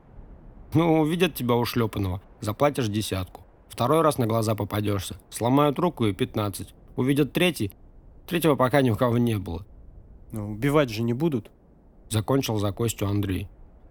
Ну, 0.73 0.99
увидят 0.99 1.35
тебя 1.35 1.55
ушлепанного, 1.55 2.21
заплатишь 2.41 2.89
десятку. 2.89 3.45
Второй 3.69 4.01
раз 4.01 4.17
на 4.17 4.27
глаза 4.27 4.53
попадешься, 4.53 5.15
сломают 5.29 5.79
руку 5.79 6.07
и 6.07 6.11
15. 6.11 6.75
Увидят 6.97 7.31
третий, 7.31 7.71
третьего 8.27 8.55
пока 8.57 8.81
ни 8.81 8.89
у 8.89 8.97
кого 8.97 9.17
не 9.17 9.37
было. 9.37 9.65
Ну, 10.33 10.51
убивать 10.51 10.89
же 10.89 11.03
не 11.03 11.13
будут. 11.13 11.49
Закончил 12.13 12.59
за 12.59 12.71
Костю 12.71 13.07
Андрей. 13.07 13.47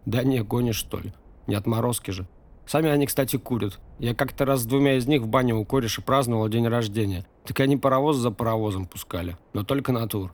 Да 0.06 0.22
не, 0.22 0.44
гонишь 0.44 0.76
что 0.76 1.00
ли? 1.00 1.12
Не 1.48 1.56
отморозки 1.56 2.12
же. 2.12 2.28
Сами 2.66 2.88
они, 2.88 3.06
кстати, 3.06 3.36
курят. 3.36 3.80
Я 3.98 4.14
как-то 4.14 4.44
раз 4.44 4.60
с 4.60 4.64
двумя 4.64 4.94
из 4.94 5.08
них 5.08 5.22
в 5.22 5.26
бане 5.26 5.54
у 5.54 5.64
кореша 5.64 6.02
праздновал 6.02 6.48
день 6.48 6.68
рождения. 6.68 7.26
Так 7.44 7.58
они 7.58 7.76
паровоз 7.76 8.18
за 8.18 8.30
паровозом 8.30 8.86
пускали. 8.86 9.36
Но 9.54 9.64
только 9.64 9.90
на 9.90 10.06
тур. 10.06 10.32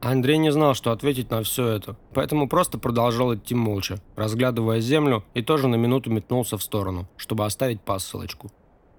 Андрей 0.00 0.38
не 0.38 0.50
знал, 0.50 0.74
что 0.74 0.90
ответить 0.90 1.30
на 1.30 1.44
все 1.44 1.68
это, 1.68 1.96
поэтому 2.14 2.48
просто 2.48 2.78
продолжал 2.78 3.32
идти 3.32 3.54
молча, 3.54 4.00
разглядывая 4.16 4.80
землю 4.80 5.22
и 5.34 5.42
тоже 5.42 5.68
на 5.68 5.76
минуту 5.76 6.10
метнулся 6.10 6.58
в 6.58 6.64
сторону, 6.64 7.08
чтобы 7.16 7.44
оставить 7.44 7.80
посылочку. 7.80 8.50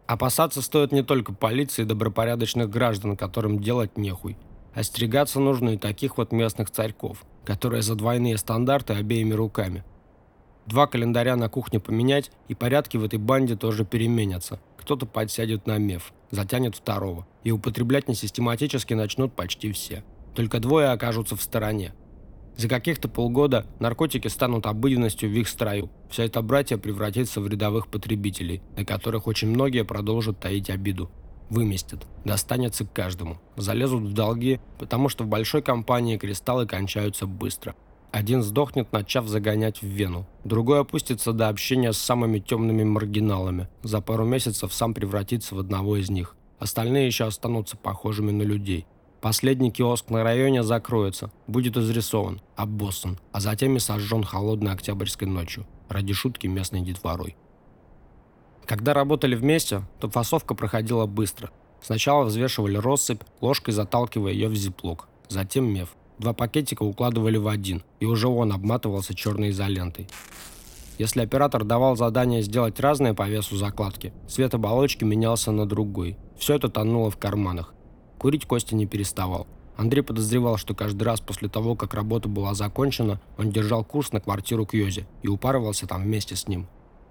Опасаться 0.08 0.62
стоит 0.62 0.94
не 0.94 1.04
только 1.04 1.34
полиции 1.34 1.82
и 1.82 1.86
добропорядочных 1.86 2.70
граждан, 2.70 3.18
которым 3.18 3.60
делать 3.60 3.98
нехуй. 3.98 4.38
Остерегаться 4.74 5.40
нужно 5.40 5.70
и 5.70 5.78
таких 5.78 6.18
вот 6.18 6.32
местных 6.32 6.70
царьков, 6.70 7.26
которые 7.46 7.82
за 7.82 7.96
двойные 7.96 8.38
стандарты 8.38 8.94
обеими 8.94 9.34
руками. 9.34 9.84
Два 10.66 10.86
календаря 10.86 11.36
на 11.36 11.50
кухне 11.50 11.80
поменять, 11.80 12.32
и 12.48 12.54
порядки 12.54 12.98
в 12.98 13.04
этой 13.04 13.18
банде 13.18 13.56
тоже 13.56 13.86
переменятся. 13.86 14.60
Кто-то 14.78 15.08
подсядет 15.08 15.66
на 15.66 15.78
меф, 15.80 16.14
затянет 16.30 16.76
второго, 16.76 17.26
и 17.44 17.52
употреблять 17.52 18.08
несистематически 18.08 18.94
начнут 18.94 19.34
почти 19.34 19.72
все. 19.72 20.04
Только 20.36 20.60
двое 20.60 20.90
окажутся 20.90 21.36
в 21.36 21.42
стороне. 21.42 21.94
За 22.56 22.68
каких-то 22.68 23.08
полгода 23.08 23.66
наркотики 23.80 24.28
станут 24.28 24.68
обыденностью 24.68 25.30
в 25.30 25.34
их 25.34 25.48
строю. 25.48 25.90
Вся 26.10 26.26
эта 26.26 26.42
братья 26.42 26.78
превратится 26.78 27.42
в 27.42 27.48
рядовых 27.48 27.88
потребителей, 27.88 28.62
на 28.78 28.86
которых 28.86 29.28
очень 29.28 29.50
многие 29.50 29.86
продолжат 29.86 30.40
таить 30.40 30.70
обиду. 30.70 31.10
Выместят, 31.50 32.06
достанется 32.26 32.86
каждому. 32.86 33.38
Залезут 33.56 34.04
в 34.04 34.14
долги, 34.14 34.60
потому 34.78 35.10
что 35.10 35.24
в 35.24 35.28
большой 35.28 35.62
компании 35.62 36.18
кристаллы 36.18 36.68
кончаются 36.68 37.26
быстро. 37.26 37.76
Один 38.12 38.42
сдохнет, 38.42 38.92
начав 38.92 39.28
загонять 39.28 39.82
в 39.82 39.86
вену. 39.86 40.26
Другой 40.44 40.80
опустится 40.80 41.32
до 41.32 41.48
общения 41.48 41.94
с 41.94 41.98
самыми 41.98 42.40
темными 42.40 42.84
маргиналами. 42.84 43.68
За 43.84 44.02
пару 44.02 44.26
месяцев 44.26 44.74
сам 44.74 44.94
превратится 44.94 45.56
в 45.56 45.60
одного 45.60 45.98
из 45.98 46.10
них. 46.10 46.36
Остальные 46.58 47.08
еще 47.08 47.26
останутся 47.26 47.78
похожими 47.78 48.32
на 48.32 48.42
людей. 48.42 48.86
Последний 49.22 49.70
киоск 49.72 50.10
на 50.10 50.24
районе 50.24 50.64
закроется, 50.64 51.30
будет 51.46 51.76
изрисован, 51.76 52.42
обоссан, 52.56 53.20
а 53.34 53.42
затем 53.42 53.76
и 53.76 53.80
сожжен 53.80 54.24
холодной 54.24 54.72
октябрьской 54.72 55.28
ночью, 55.28 55.68
ради 55.90 56.14
шутки 56.14 56.48
местной 56.48 56.82
детворой. 56.82 57.36
Когда 58.70 58.94
работали 58.94 59.34
вместе, 59.34 59.82
то 60.00 60.12
фасовка 60.12 60.54
проходила 60.54 61.08
быстро. 61.08 61.50
Сначала 61.82 62.26
взвешивали 62.26 62.78
россыпь, 62.78 63.24
ложкой 63.42 63.72
заталкивая 63.72 64.32
ее 64.32 64.48
в 64.48 64.54
зиплок, 64.54 65.08
затем 65.28 65.66
меф. 65.66 65.96
Два 66.20 66.34
пакетика 66.34 66.84
укладывали 66.84 67.38
в 67.38 67.48
один, 67.48 67.82
и 68.00 68.06
уже 68.06 68.28
он 68.28 68.54
обматывался 68.54 69.16
черной 69.16 69.50
изолентой. 69.50 70.08
Если 71.00 71.20
оператор 71.22 71.64
давал 71.64 71.98
задание 71.98 72.44
сделать 72.44 72.80
разные 72.80 73.16
по 73.16 73.28
весу 73.28 73.58
закладки, 73.58 74.14
цвет 74.28 74.54
оболочки 74.54 75.04
менялся 75.04 75.52
на 75.52 75.66
другой. 75.66 76.16
Все 76.38 76.54
это 76.54 76.70
тонуло 76.70 77.10
в 77.10 77.18
карманах. 77.18 77.74
Курить 78.20 78.46
Костя 78.46 78.76
не 78.76 78.86
переставал. 78.86 79.48
Андрей 79.78 80.04
подозревал, 80.04 80.58
что 80.58 80.76
каждый 80.76 81.06
раз 81.06 81.22
после 81.22 81.50
того, 81.50 81.76
как 81.76 81.96
работа 81.96 82.30
была 82.30 82.54
закончена, 82.54 83.20
он 83.36 83.50
держал 83.50 83.84
курс 83.84 84.12
на 84.12 84.20
квартиру 84.22 84.68
к 84.68 84.76
Йозе 84.76 85.08
и 85.24 85.28
упарывался 85.28 85.88
там 85.88 86.04
вместе 86.04 86.36
с 86.36 86.48
ним. 86.48 86.68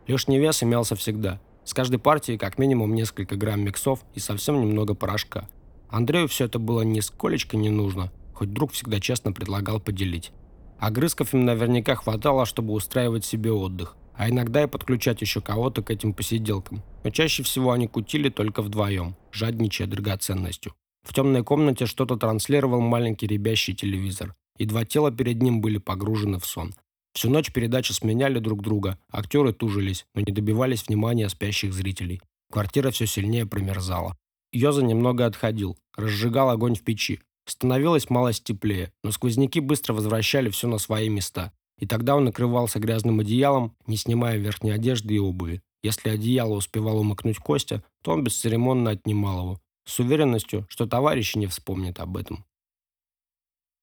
Лишний 0.07 0.39
вес 0.39 0.63
имелся 0.63 0.95
всегда. 0.95 1.41
С 1.69 1.75
каждой 1.75 1.99
партией 1.99 2.39
как 2.39 2.59
минимум 2.59 2.95
несколько 2.95 3.37
грамм 3.37 3.61
миксов 3.61 4.01
и 4.15 4.21
совсем 4.21 4.59
немного 4.59 4.95
порошка. 4.95 5.51
Андрею 5.91 6.27
все 6.27 6.47
это 6.47 6.59
было 6.59 6.81
нисколечко 6.81 7.59
не 7.59 7.69
нужно, 7.69 8.11
хоть 8.33 8.55
друг 8.55 8.73
всегда 8.73 9.01
честно 9.01 9.33
предлагал 9.33 9.79
поделить. 9.79 10.33
Огрызков 10.79 11.35
им 11.35 11.45
наверняка 11.45 11.95
хватало, 11.95 12.47
чтобы 12.47 12.73
устраивать 12.73 13.27
себе 13.27 13.53
отдых, 13.53 13.99
а 14.15 14.31
иногда 14.31 14.63
и 14.63 14.67
подключать 14.67 15.21
еще 15.21 15.43
кого-то 15.43 15.83
к 15.83 15.91
этим 15.91 16.15
посиделкам. 16.15 16.83
Но 17.05 17.11
чаще 17.11 17.43
всего 17.43 17.73
они 17.73 17.87
кутили 17.87 18.31
только 18.31 18.63
вдвоем, 18.63 19.15
жадничая 19.31 19.89
драгоценностью. 19.89 20.73
В 21.03 21.13
темной 21.13 21.45
комнате 21.45 21.85
что-то 21.85 22.17
транслировал 22.17 22.81
маленький 22.81 23.27
ребящий 23.27 23.75
телевизор, 23.75 24.35
и 24.57 24.65
два 24.65 24.87
тела 24.87 25.11
перед 25.11 25.43
ним 25.43 25.61
были 25.61 25.77
погружены 25.77 26.39
в 26.39 26.47
сон. 26.47 26.73
Всю 27.19 27.31
ночь 27.31 27.51
передачи 27.53 27.91
сменяли 27.91 28.39
друг 28.39 28.63
друга, 28.63 28.97
актеры 29.11 29.53
тужились, 29.53 30.07
но 30.15 30.21
не 30.25 30.33
добивались 30.33 30.87
внимания 30.87 31.29
спящих 31.29 31.75
зрителей. 31.75 32.23
Квартира 32.49 32.93
все 32.93 33.09
сильнее 33.09 33.45
промерзала. 33.45 34.17
Йоза 34.53 34.85
немного 34.85 35.27
отходил, 35.27 35.77
разжигал 35.97 36.49
огонь 36.49 36.77
в 36.77 36.85
печи. 36.85 37.21
Становилось 37.45 38.09
малость 38.09 38.45
теплее, 38.45 38.93
но 39.03 39.11
сквозняки 39.11 39.59
быстро 39.59 39.95
возвращали 39.95 40.49
все 40.49 40.69
на 40.69 40.79
свои 40.79 41.09
места. 41.09 41.51
И 41.81 41.87
тогда 41.87 42.15
он 42.15 42.25
накрывался 42.25 42.79
грязным 42.79 43.19
одеялом, 43.19 43.75
не 43.89 43.97
снимая 43.97 44.37
верхней 44.37 44.71
одежды 44.71 45.15
и 45.15 45.19
обуви. 45.19 45.61
Если 45.83 46.11
одеяло 46.11 46.55
успевал 46.55 47.01
умыкнуть 47.01 47.39
Костя, 47.39 47.83
то 48.05 48.13
он 48.13 48.23
бесцеремонно 48.23 48.91
отнимал 48.91 49.41
его, 49.41 49.61
с 49.87 49.99
уверенностью, 49.99 50.69
что 50.69 50.87
товарищи 50.87 51.37
не 51.37 51.49
вспомнят 51.49 51.99
об 51.99 52.17
этом. 52.17 52.45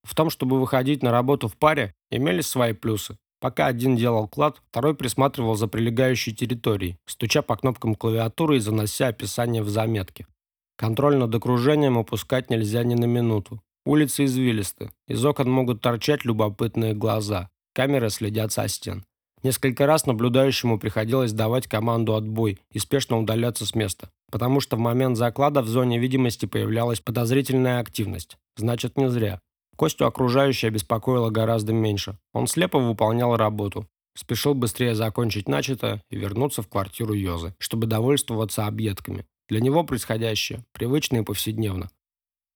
В 0.06 0.15
том, 0.15 0.30
чтобы 0.30 0.58
выходить 0.58 1.04
на 1.04 1.12
работу 1.12 1.50
в 1.50 1.58
паре, 1.58 1.94
имелись 2.12 2.48
свои 2.48 2.72
плюсы. 2.72 3.18
Пока 3.46 3.68
один 3.68 3.96
делал 3.96 4.28
клад, 4.28 4.60
второй 4.72 4.96
присматривал 4.96 5.54
за 5.54 5.68
прилегающей 5.68 6.34
территорией, 6.34 6.98
стуча 7.06 7.44
по 7.44 7.56
кнопкам 7.56 7.94
клавиатуры 7.94 8.58
и 8.58 8.60
занося 8.60 9.10
описание 9.10 9.62
в 9.62 9.70
заметки. 9.70 10.25
Контроль 10.78 11.18
над 11.18 11.36
окружением 11.36 11.96
упускать 11.98 12.50
нельзя 12.50 12.84
ни 12.84 12.96
на 12.96 13.06
минуту. 13.06 13.62
Улицы 13.86 14.25
извилисты, 14.25 14.90
из 15.08 15.24
окон 15.24 15.52
могут 15.52 15.80
торчать 15.80 16.25
любопытные 16.25 16.96
глаза, 16.96 17.52
камеры 17.75 18.10
следят 18.10 18.52
со 18.52 18.68
стен. 18.68 19.06
Несколько 19.44 19.86
раз 19.86 20.08
наблюдающему 20.08 20.80
приходилось 20.80 21.32
давать 21.32 21.68
команду 21.68 22.16
«отбой» 22.16 22.58
и 22.72 22.80
спешно 22.80 23.20
удаляться 23.20 23.68
с 23.68 23.75
места, 23.75 24.10
потому 24.32 24.60
что 24.60 24.75
в 24.75 24.80
момент 24.80 25.18
заклада 25.18 25.62
в 25.62 25.68
зоне 25.68 26.00
видимости 26.00 26.48
появлялась 26.48 27.00
подозрительная 27.00 27.80
активность. 27.80 28.38
Значит, 28.58 28.98
не 28.98 29.08
зря. 29.08 29.40
Костю 29.75 30.05
окружающее 30.05 30.72
беспокоило 30.72 31.29
гораздо 31.29 31.74
меньше. 31.74 32.17
Он 32.34 32.48
слепо 32.48 32.79
выполнял 32.79 33.36
работу. 33.36 33.88
Спешил 34.17 34.53
быстрее 34.53 34.96
закончить 34.96 35.50
начатое 35.50 36.01
и 36.10 36.15
вернуться 36.15 36.62
в 36.62 36.70
квартиру 36.70 37.13
Йозы, 37.13 37.53
чтобы 37.60 37.86
довольствоваться 37.86 38.65
объедками. 38.65 39.25
Для 39.50 39.60
него 39.60 39.84
происходящее 39.84 40.63
привычно 40.72 41.17
и 41.17 41.24
повседневно. 41.24 41.89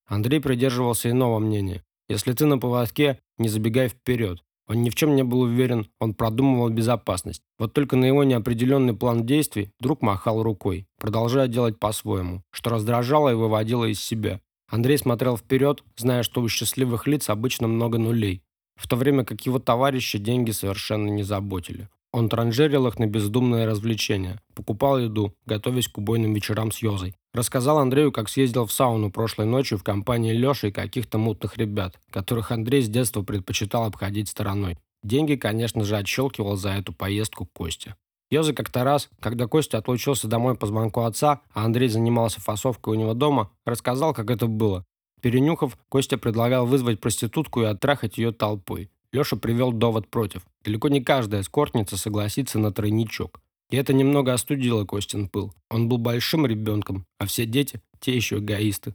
Андрей 0.07 0.39
придерживался 0.39 1.11
иного 1.11 1.39
мнения. 1.39 1.83
Если 2.07 2.33
ты 2.33 2.45
на 2.45 2.57
поводке, 2.57 3.19
не 3.37 3.49
забегай 3.49 3.89
вперед. 3.89 4.43
Он 4.67 4.83
ни 4.83 4.89
в 4.89 4.95
чем 4.95 5.15
не 5.15 5.23
был 5.23 5.41
уверен, 5.41 5.87
он 5.99 6.13
продумывал 6.13 6.69
безопасность. 6.69 7.41
Вот 7.57 7.73
только 7.73 7.95
на 7.95 8.05
его 8.05 8.23
неопределенный 8.23 8.95
план 8.95 9.25
действий 9.25 9.71
друг 9.79 10.03
махал 10.03 10.43
рукой, 10.43 10.87
продолжая 10.99 11.47
делать 11.47 11.79
по-своему, 11.79 12.43
что 12.51 12.69
раздражало 12.69 13.29
и 13.29 13.35
выводило 13.35 13.85
из 13.85 13.99
себя. 13.99 14.41
Андрей 14.69 14.97
смотрел 14.97 15.35
вперед, 15.35 15.83
зная, 15.97 16.23
что 16.23 16.41
у 16.41 16.49
счастливых 16.49 17.07
лиц 17.07 17.29
обычно 17.29 17.67
много 17.67 17.97
нулей, 17.97 18.41
в 18.75 18.87
то 18.87 18.95
время 18.95 19.25
как 19.25 19.45
его 19.45 19.59
товарищи 19.59 20.17
деньги 20.19 20.51
совершенно 20.51 21.09
не 21.09 21.23
заботили. 21.23 21.89
Он 22.11 22.27
транжирил 22.27 22.87
их 22.87 22.97
на 22.97 23.05
бездумные 23.05 23.67
развлечения, 23.67 24.41
покупал 24.55 24.97
еду, 24.97 25.35
готовясь 25.45 25.87
к 25.87 25.97
убойным 25.99 26.33
вечерам 26.33 26.71
с 26.71 26.79
Йозой. 26.79 27.15
Рассказал 27.33 27.77
Андрею, 27.77 28.11
как 28.11 28.29
съездил 28.29 28.65
в 28.65 28.71
сауну 28.71 29.11
прошлой 29.11 29.45
ночью 29.45 29.77
в 29.77 29.83
компании 29.83 30.33
Леши 30.33 30.69
и 30.69 30.71
каких-то 30.71 31.19
мутных 31.19 31.57
ребят, 31.57 31.99
которых 32.09 32.51
Андрей 32.51 32.81
с 32.81 32.89
детства 32.89 33.21
предпочитал 33.21 33.85
обходить 33.85 34.29
стороной. 34.29 34.77
Деньги, 35.03 35.35
конечно 35.35 35.83
же, 35.83 35.97
отщелкивал 35.97 36.57
за 36.57 36.71
эту 36.71 36.93
поездку 36.93 37.45
Костя. 37.45 37.95
Йоза 38.31 38.53
как-то 38.53 38.83
раз, 38.83 39.09
когда 39.19 39.47
Костя 39.47 39.79
отлучился 39.79 40.27
домой 40.27 40.55
по 40.55 40.67
звонку 40.67 41.01
отца, 41.01 41.41
а 41.51 41.65
Андрей 41.65 41.89
занимался 41.89 42.39
фасовкой 42.39 42.95
у 42.95 42.99
него 42.99 43.13
дома, 43.15 43.51
рассказал, 43.65 44.13
как 44.13 44.29
это 44.29 44.45
было. 44.45 44.85
Перенюхав, 45.21 45.77
Костя 45.89 46.17
предлагал 46.17 46.65
вызвать 46.65 47.01
проститутку 47.01 47.61
и 47.61 47.65
оттрахать 47.65 48.17
ее 48.17 48.31
толпой. 48.31 48.91
Леша 49.11 49.35
привел 49.35 49.71
довод 49.71 50.07
против. 50.07 50.43
Далеко 50.63 50.89
не 50.89 51.03
каждая 51.03 51.41
эскортница 51.41 51.97
согласится 51.97 52.59
на 52.59 52.71
тройничок. 52.71 53.41
И 53.71 53.77
это 53.77 53.93
немного 53.93 54.33
остудило 54.33 54.85
Костин 54.85 55.27
пыл. 55.27 55.53
Он 55.69 55.89
был 55.89 55.97
большим 55.97 56.45
ребенком, 56.45 57.05
а 57.17 57.25
все 57.25 57.45
дети– 57.45 57.81
те 57.99 58.15
еще 58.15 58.37
эгоисты. 58.37 58.93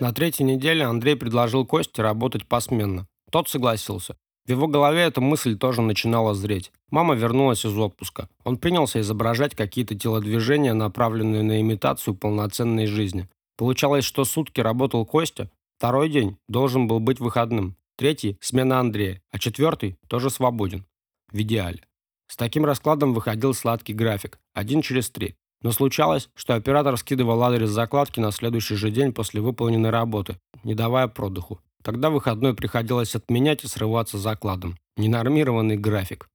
На 0.00 0.12
третьей 0.12 0.46
неделе 0.46 0.84
Андрей 0.84 1.14
предложил 1.14 1.66
Косте 1.66 2.00
работать 2.02 2.46
посменно. 2.46 3.06
Тот 3.30 3.48
согласился. 3.48 4.16
В 4.50 4.52
его 4.52 4.66
голове 4.66 5.02
эта 5.02 5.20
мысль 5.20 5.56
тоже 5.56 5.80
начинала 5.80 6.34
зреть. 6.34 6.72
Мама 6.90 7.14
вернулась 7.14 7.64
из 7.64 7.78
отпуска. 7.78 8.28
Он 8.42 8.56
принялся 8.58 8.98
изображать 8.98 9.54
какие-то 9.54 9.94
телодвижения, 9.94 10.74
направленные 10.74 11.44
на 11.44 11.60
имитацию 11.60 12.16
полноценной 12.16 12.86
жизни. 12.86 13.28
Получалось, 13.56 14.04
что 14.04 14.24
сутки 14.24 14.60
работал 14.60 15.06
Костя, 15.06 15.52
второй 15.78 16.08
день 16.08 16.36
должен 16.48 16.88
был 16.88 16.98
быть 16.98 17.20
выходным, 17.20 17.76
третий– 17.96 18.38
смена 18.40 18.80
Андрея, 18.80 19.22
а 19.30 19.38
четвертый 19.38 19.96
тоже 20.08 20.30
свободен. 20.30 20.84
В 21.30 21.40
идеале. 21.42 21.84
С 22.26 22.36
таким 22.36 22.64
раскладом 22.64 23.14
выходил 23.14 23.54
сладкий 23.54 23.92
график, 23.92 24.40
один 24.52 24.82
через 24.82 25.10
три. 25.10 25.36
Но 25.62 25.70
случалось, 25.70 26.28
что 26.34 26.56
оператор 26.56 26.96
скидывал 26.96 27.40
адрес 27.44 27.70
закладки 27.70 28.18
на 28.18 28.32
следующий 28.32 28.74
же 28.74 28.90
день 28.90 29.12
после 29.12 29.40
выполненной 29.40 29.90
работы, 29.90 30.40
не 30.64 30.74
давая 30.74 31.06
продыху. 31.06 31.60
Тогда 31.82 32.10
выходной 32.10 32.54
приходилось 32.54 33.14
отменять 33.14 33.64
и 33.64 33.68
срываться 33.68 34.18
закладом. 34.18 34.76
Ненормированный 34.96 35.76
график. 35.76 36.28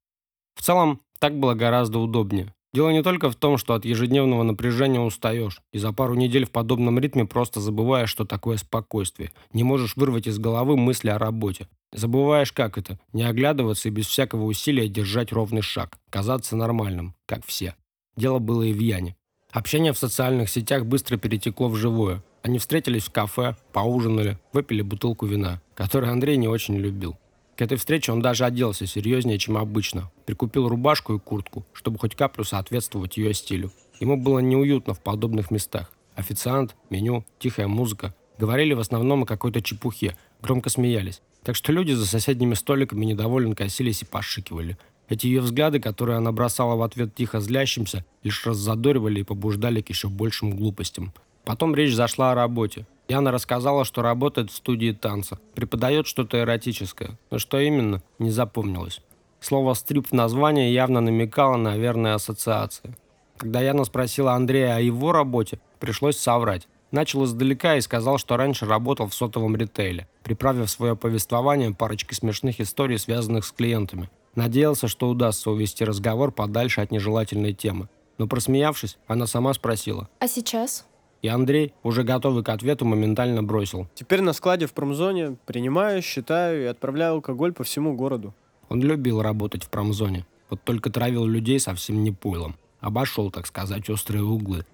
В 0.55 0.61
целом, 0.61 1.01
так 1.19 1.37
было 1.39 1.53
гораздо 1.53 1.99
удобнее. 1.99 2.53
Дело 2.73 2.89
не 2.89 3.03
только 3.03 3.29
в 3.29 3.35
том, 3.35 3.57
что 3.57 3.73
от 3.73 3.85
ежедневного 3.85 4.43
напряжения 4.43 4.99
устаешь, 4.99 5.61
и 5.71 5.77
за 5.77 5.93
пару 5.93 6.15
недель 6.15 6.45
в 6.45 6.51
подобном 6.51 6.99
ритме 6.99 7.25
просто 7.25 7.61
забываешь, 7.61 8.09
что 8.09 8.25
такое 8.25 8.57
спокойствие. 8.57 9.31
Не 9.53 9.63
можешь 9.63 9.95
вырвать 9.95 10.27
из 10.27 10.39
головы 10.39 10.75
мысли 10.75 11.07
о 11.07 11.17
работе. 11.17 11.69
Забываешь, 11.93 12.51
как 12.51 12.77
это. 12.77 12.99
Не 13.13 13.23
оглядываться 13.23 13.87
и 13.87 13.91
без 13.91 14.07
всякого 14.07 14.43
усилия 14.43 14.89
держать 14.89 15.31
ровный 15.31 15.61
шаг. 15.61 15.97
Казаться 16.09 16.57
нормальным, 16.57 17.15
как 17.25 17.45
все. 17.45 17.75
Дело 18.17 18.39
было 18.39 18.63
и 18.63 18.73
в 18.73 18.79
Яне. 18.79 19.15
Общение 19.51 19.93
в 19.93 19.97
социальных 19.97 20.49
сетях 20.49 20.85
быстро 20.85 21.15
перетекло 21.15 21.69
в 21.69 21.77
живое. 21.77 22.21
Они 22.45 22.59
встретились 22.59 23.05
в 23.05 23.11
кафе, 23.11 23.55
поужинали, 23.73 24.37
выпили 24.53 24.83
бутылку 24.83 25.25
вина, 25.25 25.63
которую 25.73 26.11
Андрей 26.11 26.37
не 26.37 26.47
очень 26.47 26.77
любил. 26.77 27.17
К 27.57 27.63
этой 27.63 27.75
встрече 27.75 28.11
он 28.11 28.21
даже 28.21 28.45
оделся 28.45 28.85
серьезнее, 28.85 29.39
чем 29.39 29.57
обычно. 29.57 30.11
Прикупил 30.27 30.69
рубашку 30.69 31.15
и 31.15 31.19
куртку, 31.19 31.65
чтобы 31.73 31.97
хоть 31.97 32.13
каплю 32.13 32.43
соответствовать 32.43 33.17
ее 33.17 33.33
стилю. 33.33 33.71
Ему 33.99 34.15
было 34.15 34.37
неуютно 34.37 34.93
в 34.93 35.01
подобных 35.01 35.49
местах. 35.49 35.91
Официант, 36.13 36.75
меню, 36.91 37.25
тихая 37.39 37.65
музыка. 37.67 38.13
Говорили 38.37 38.75
в 38.75 38.79
основном 38.79 39.23
о 39.23 39.25
какой-то 39.25 39.63
чепухе, 39.63 40.15
громко 40.39 40.69
смеялись. 40.69 41.23
Так 41.41 41.55
что 41.55 41.71
люди 41.71 41.93
за 41.93 42.05
соседними 42.05 42.53
столиками 42.53 43.05
недовольно 43.05 43.55
косились 43.55 44.03
и 44.03 44.05
пошикивали. 44.05 44.77
Эти 45.09 45.25
ее 45.25 45.41
взгляды, 45.41 45.79
которые 45.79 46.17
она 46.17 46.31
бросала 46.31 46.75
в 46.75 46.83
ответ 46.83 47.15
тихо 47.15 47.39
злящимся, 47.39 48.05
лишь 48.21 48.45
раззадоривали 48.45 49.21
и 49.21 49.23
побуждали 49.23 49.81
к 49.81 49.89
еще 49.89 50.09
большим 50.09 50.55
глупостям. 50.55 51.11
Потом 51.45 51.75
речь 51.75 51.93
зашла 51.93 52.31
о 52.31 52.35
работе. 52.35 52.85
Яна 53.07 53.31
рассказала, 53.31 53.85
что 53.85 54.01
работает 54.01 54.49
в 54.49 54.55
студии 54.55 54.91
танца, 54.91 55.37
преподает 55.53 56.07
что-то 56.07 56.39
эротическое, 56.39 57.19
но 57.29 57.37
что 57.37 57.59
именно, 57.59 58.01
не 58.17 58.31
запомнилось. 58.31 59.01
Слово 59.39 59.75
«стрип» 59.75 60.07
в 60.07 60.13
названии 60.13 60.71
явно 60.71 61.01
намекало 61.01 61.55
на 61.55 61.77
верные 61.77 62.15
ассоциации. 62.15 62.95
Когда 63.37 63.61
Яна 63.61 63.83
спросила 63.83 64.33
Андрея 64.33 64.77
о 64.77 64.79
его 64.79 65.11
работе, 65.11 65.59
пришлось 65.79 66.17
соврать. 66.17 66.67
Начал 66.89 67.25
издалека 67.25 67.75
и 67.75 67.81
сказал, 67.81 68.17
что 68.17 68.37
раньше 68.37 68.65
работал 68.65 69.07
в 69.07 69.13
сотовом 69.13 69.55
ритейле, 69.55 70.07
приправив 70.23 70.69
свое 70.69 70.95
повествование 70.95 71.73
парочкой 71.75 72.15
смешных 72.15 72.59
историй, 72.59 72.97
связанных 72.97 73.45
с 73.45 73.51
клиентами. 73.51 74.09
Надеялся, 74.33 74.87
что 74.87 75.09
удастся 75.09 75.51
увести 75.51 75.83
разговор 75.85 76.31
подальше 76.31 76.81
от 76.81 76.91
нежелательной 76.91 77.53
темы. 77.53 77.87
Но 78.17 78.27
просмеявшись, 78.27 78.97
она 79.07 79.27
сама 79.27 79.53
спросила. 79.53 80.09
«А 80.19 80.27
сейчас?» 80.27 80.85
И 81.25 81.27
Андрей, 81.27 81.73
уже 81.81 82.03
готовый 82.03 82.43
к 82.43 82.49
ответу, 82.49 82.85
моментально 82.85 83.41
бросил. 83.41 83.87
Теперь 83.95 84.21
на 84.21 84.31
складе 84.31 84.67
в 84.67 84.73
промзоне 84.75 85.37
принимаю, 85.47 86.03
считаю 86.03 86.61
и 86.61 86.65
отправляю 86.65 87.13
алкоголь 87.13 87.51
по 87.51 87.63
всему 87.63 87.95
городу. 87.95 88.35
Он 88.69 88.79
любил 88.79 89.23
работать 89.23 89.63
в 89.63 89.71
промзоне. 89.71 90.27
Вот 90.51 90.61
только 90.63 90.91
травил 90.91 91.25
людей 91.25 91.59
совсем 91.59 92.03
не 92.03 92.11
пойлом. 92.11 92.57
Обошел, 92.79 93.31
так 93.31 93.47
сказать, 93.47 93.89
острые 93.89 94.23
углы. 94.23 94.67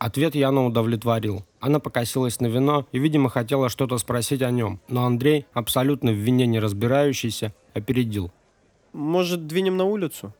Ответ 0.00 0.34
Яна 0.34 0.66
удовлетворил. 0.66 1.44
Она 1.60 1.78
покосилась 1.78 2.40
на 2.40 2.46
вино 2.46 2.88
и, 2.90 2.98
видимо, 2.98 3.30
хотела 3.30 3.68
что-то 3.68 3.96
спросить 3.98 4.42
о 4.42 4.50
нем. 4.50 4.80
Но 4.88 5.06
Андрей, 5.06 5.46
абсолютно 5.52 6.10
в 6.10 6.16
вине 6.16 6.48
не 6.48 6.58
разбирающийся, 6.58 7.54
опередил. 7.74 8.32
Может, 8.92 9.46
двинем 9.46 9.76
на 9.76 9.84
улицу? 9.84 10.34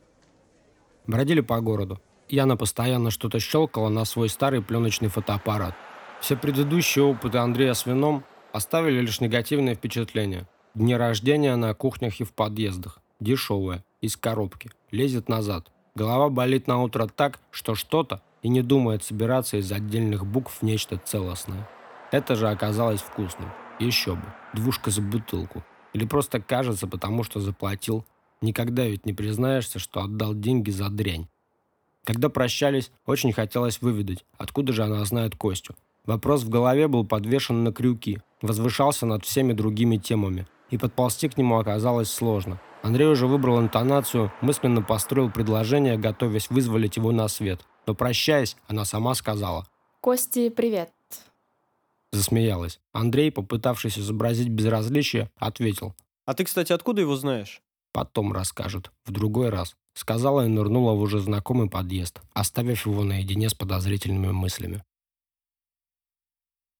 Бродили 1.05 1.39
по 1.39 1.61
городу. 1.61 2.01
Яна 2.29 2.57
постоянно 2.57 3.11
что-то 3.11 3.39
щелкала 3.39 3.89
на 3.89 4.05
свой 4.05 4.29
старый 4.29 4.61
пленочный 4.61 5.07
фотоаппарат. 5.07 5.75
Все 6.19 6.35
предыдущие 6.35 7.05
опыты 7.05 7.37
Андрея 7.37 7.73
с 7.73 7.85
вином 7.85 8.23
оставили 8.51 9.01
лишь 9.01 9.21
негативное 9.21 9.75
впечатление. 9.75 10.47
Дни 10.73 10.95
рождения 10.95 11.55
на 11.55 11.73
кухнях 11.73 12.19
и 12.19 12.23
в 12.23 12.33
подъездах. 12.33 12.99
Дешевое, 13.19 13.83
из 14.01 14.17
коробки. 14.17 14.71
Лезет 14.91 15.29
назад. 15.29 15.71
Голова 15.95 16.29
болит 16.29 16.67
на 16.67 16.81
утро 16.81 17.07
так, 17.07 17.39
что 17.51 17.75
что-то 17.75 18.21
и 18.41 18.49
не 18.49 18.61
думает 18.61 19.03
собираться 19.03 19.57
из 19.57 19.71
отдельных 19.71 20.25
букв 20.25 20.57
в 20.59 20.63
нечто 20.63 20.97
целостное. 20.97 21.67
Это 22.11 22.35
же 22.35 22.49
оказалось 22.49 23.01
вкусным. 23.01 23.49
Еще 23.79 24.15
бы. 24.15 24.25
Двушка 24.53 24.91
за 24.91 25.01
бутылку. 25.01 25.63
Или 25.93 26.05
просто 26.05 26.41
кажется, 26.41 26.87
потому 26.87 27.23
что 27.23 27.39
заплатил 27.39 28.05
Никогда 28.41 28.85
ведь 28.85 29.05
не 29.05 29.13
признаешься, 29.13 29.79
что 29.79 30.01
отдал 30.01 30.35
деньги 30.35 30.69
за 30.69 30.89
дрянь. 30.89 31.27
Когда 32.07 32.29
прощались, 32.29 32.89
очень 33.05 33.33
хотелось 33.33 33.81
выведать, 33.81 34.23
откуда 34.37 34.71
же 34.71 34.81
она 34.85 35.03
знает 35.03 35.35
Костю. 35.35 35.75
Вопрос 36.05 36.43
в 36.43 36.49
голове 36.49 36.87
был 36.87 37.05
подвешен 37.05 37.65
на 37.65 37.73
крюки, 37.73 38.19
возвышался 38.41 39.05
над 39.05 39.25
всеми 39.25 39.51
другими 39.51 39.97
темами, 39.97 40.47
и 40.69 40.77
подползти 40.77 41.27
к 41.27 41.37
нему 41.37 41.57
оказалось 41.57 42.09
сложно. 42.09 42.61
Андрей 42.81 43.09
уже 43.09 43.27
выбрал 43.27 43.59
интонацию, 43.59 44.31
мысленно 44.39 44.81
построил 44.81 45.29
предложение, 45.29 45.97
готовясь 45.97 46.49
вызволить 46.49 46.95
его 46.95 47.11
на 47.11 47.27
свет. 47.27 47.59
Но 47.85 47.93
прощаясь, 47.93 48.55
она 48.69 48.85
сама 48.85 49.13
сказала. 49.13 49.67
«Кости, 49.99 50.47
привет». 50.47 50.93
Засмеялась. 52.13 52.79
Андрей, 52.93 53.33
попытавшись 53.33 53.99
изобразить 53.99 54.47
безразличие, 54.47 55.29
ответил. 55.35 55.93
«А 56.25 56.33
ты, 56.35 56.45
кстати, 56.45 56.71
откуда 56.71 57.01
его 57.01 57.17
знаешь?» 57.17 57.61
Потом 57.97 58.31
расскажут. 58.31 58.91
В 59.05 59.11
другой 59.11 59.49
раз. 59.49 59.75
Сказала 59.95 60.45
и 60.45 60.47
нырнула 60.47 60.93
в 60.93 61.01
уже 61.01 61.17
знакомый 61.17 61.67
подъезд, 61.67 62.21
оставив 62.31 62.85
его 62.85 63.03
наедине 63.03 63.49
с 63.49 63.55
подозрительными 63.55 64.31
мыслями. 64.31 64.83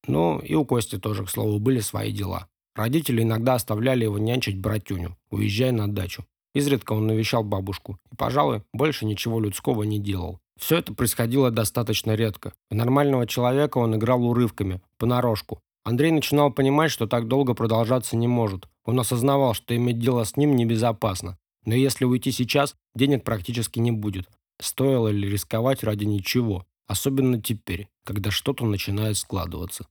Ну, 0.05 0.37
и 0.37 0.53
у 0.53 0.63
Кости 0.63 0.99
тоже, 0.99 1.25
к 1.25 1.31
слову, 1.31 1.57
были 1.57 1.79
свои 1.79 2.11
дела. 2.11 2.47
Родители 2.75 3.23
иногда 3.23 3.55
оставляли 3.55 4.03
его 4.03 4.19
нянчить 4.19 4.59
братюню, 4.59 5.17
уезжая 5.31 5.71
на 5.71 5.91
дачу. 5.91 6.23
Изредка 6.53 6.93
он 6.93 7.07
навещал 7.07 7.43
бабушку 7.43 7.97
и, 8.11 8.15
пожалуй, 8.15 8.61
больше 8.71 9.07
ничего 9.07 9.39
людского 9.39 9.81
не 9.81 9.97
делал. 9.97 10.39
Все 10.59 10.77
это 10.77 10.93
происходило 10.93 11.49
достаточно 11.49 12.13
редко. 12.13 12.53
В 12.69 12.75
нормального 12.75 13.25
человека 13.25 13.79
он 13.79 13.95
играл 13.95 14.23
урывками, 14.23 14.81
понарошку, 14.99 15.63
Андрей 15.87 16.11
начинал 16.11 16.51
понимать, 16.51 16.91
что 16.91 17.07
так 17.07 17.29
долго 17.29 17.53
продолжаться 17.53 18.17
не 18.17 18.27
может. 18.27 18.67
Он 18.87 18.99
осознавал, 19.01 19.53
что 19.53 19.75
иметь 19.75 19.99
дело 19.99 20.23
с 20.23 20.37
ним 20.37 20.55
небезопасно. 20.55 21.37
Но 21.65 21.75
если 21.75 22.05
уйти 22.05 22.31
сейчас, 22.31 22.73
денег 22.95 23.25
практически 23.25 23.79
не 23.79 23.91
будет. 23.91 24.27
Стоило 24.59 25.09
ли 25.09 25.29
рисковать 25.29 25.83
ради 25.83 26.05
ничего? 26.05 26.65
Особенно 26.87 27.39
теперь, 27.41 27.89
когда 28.05 28.31
что-то 28.31 28.65
начинает 28.65 29.17
складываться. 29.17 29.87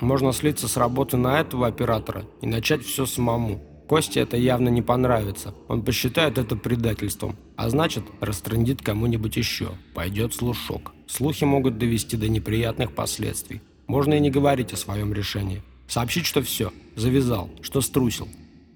Можно 0.00 0.32
слиться 0.32 0.66
с 0.66 0.76
работы 0.76 1.16
на 1.16 1.40
этого 1.40 1.68
оператора 1.68 2.26
и 2.42 2.46
начать 2.46 2.84
все 2.84 3.06
самому. 3.06 3.62
Косте 3.88 4.20
это 4.20 4.36
явно 4.36 4.68
не 4.68 4.82
понравится. 4.82 5.54
Он 5.68 5.84
посчитает 5.84 6.36
это 6.36 6.56
предательством. 6.56 7.36
А 7.56 7.70
значит, 7.70 8.02
растрындит 8.20 8.82
кому-нибудь 8.82 9.36
еще. 9.36 9.70
Пойдет 9.94 10.34
слушок. 10.34 10.92
Слухи 11.06 11.44
могут 11.44 11.78
довести 11.78 12.16
до 12.16 12.28
неприятных 12.28 12.96
последствий. 12.96 13.62
Можно 13.86 14.14
и 14.14 14.20
не 14.20 14.30
говорить 14.30 14.72
о 14.72 14.76
своем 14.76 15.14
решении. 15.14 15.62
Сообщить, 15.88 16.26
что 16.26 16.42
все, 16.42 16.72
завязал, 16.96 17.50
что 17.62 17.80
струсил. 17.80 18.28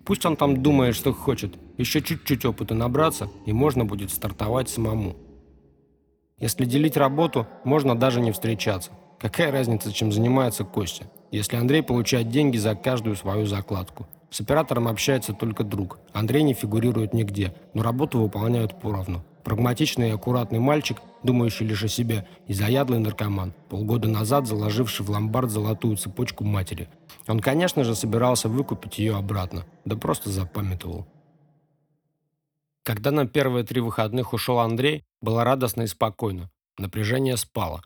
Пусть 0.04 0.24
он 0.24 0.36
там 0.36 0.62
думает, 0.62 0.94
что 0.94 1.12
хочет. 1.12 1.54
Еще 1.76 2.00
чуть-чуть 2.00 2.44
опыта 2.44 2.74
набраться, 2.74 3.30
и 3.46 3.52
можно 3.52 3.84
будет 3.84 4.10
стартовать 4.10 4.68
самому. 4.68 5.16
Если 6.38 6.64
делить 6.64 6.96
работу, 6.96 7.46
можно 7.64 7.94
даже 7.94 8.20
не 8.20 8.32
встречаться. 8.32 8.90
Какая 9.18 9.50
разница, 9.50 9.92
чем 9.92 10.12
занимается 10.12 10.64
Костя, 10.64 11.10
если 11.32 11.56
Андрей 11.56 11.82
получает 11.82 12.30
деньги 12.30 12.56
за 12.56 12.74
каждую 12.74 13.16
свою 13.16 13.46
закладку? 13.46 14.06
С 14.30 14.40
оператором 14.40 14.88
общается 14.88 15.32
только 15.32 15.64
друг. 15.64 15.98
Андрей 16.12 16.42
не 16.42 16.54
фигурирует 16.54 17.14
нигде, 17.14 17.54
но 17.74 17.82
работу 17.82 18.18
выполняют 18.18 18.80
поровну. 18.80 19.24
Прагматичный 19.48 20.11
и 20.11 20.12
аккуратный 20.12 20.58
мальчик, 20.58 21.00
думающий 21.22 21.64
лишь 21.64 21.82
о 21.82 21.88
себе, 21.88 22.28
и 22.48 22.52
заядлый 22.52 22.98
наркоман, 22.98 23.54
полгода 23.70 24.06
назад 24.06 24.46
заложивший 24.46 25.06
в 25.06 25.11
ломбард 25.11 25.50
золотую 25.50 25.96
цепочку 25.96 26.44
матери. 26.44 26.87
Он, 27.26 27.40
конечно 27.40 27.82
же, 27.82 27.94
собирался 27.94 28.50
выкупить 28.50 28.98
ее 28.98 29.16
обратно, 29.16 29.64
да 29.87 29.96
просто 29.96 30.28
запамятовал. 30.28 31.06
Когда 32.82 33.11
на 33.11 33.26
первые 33.26 33.64
три 33.64 33.80
выходных 33.80 34.34
ушел 34.34 34.58
Андрей, 34.58 35.02
было 35.22 35.44
радостно 35.44 35.80
и 35.80 35.87
спокойно. 35.87 36.50
Напряжение 36.76 37.38
спало. 37.38 37.80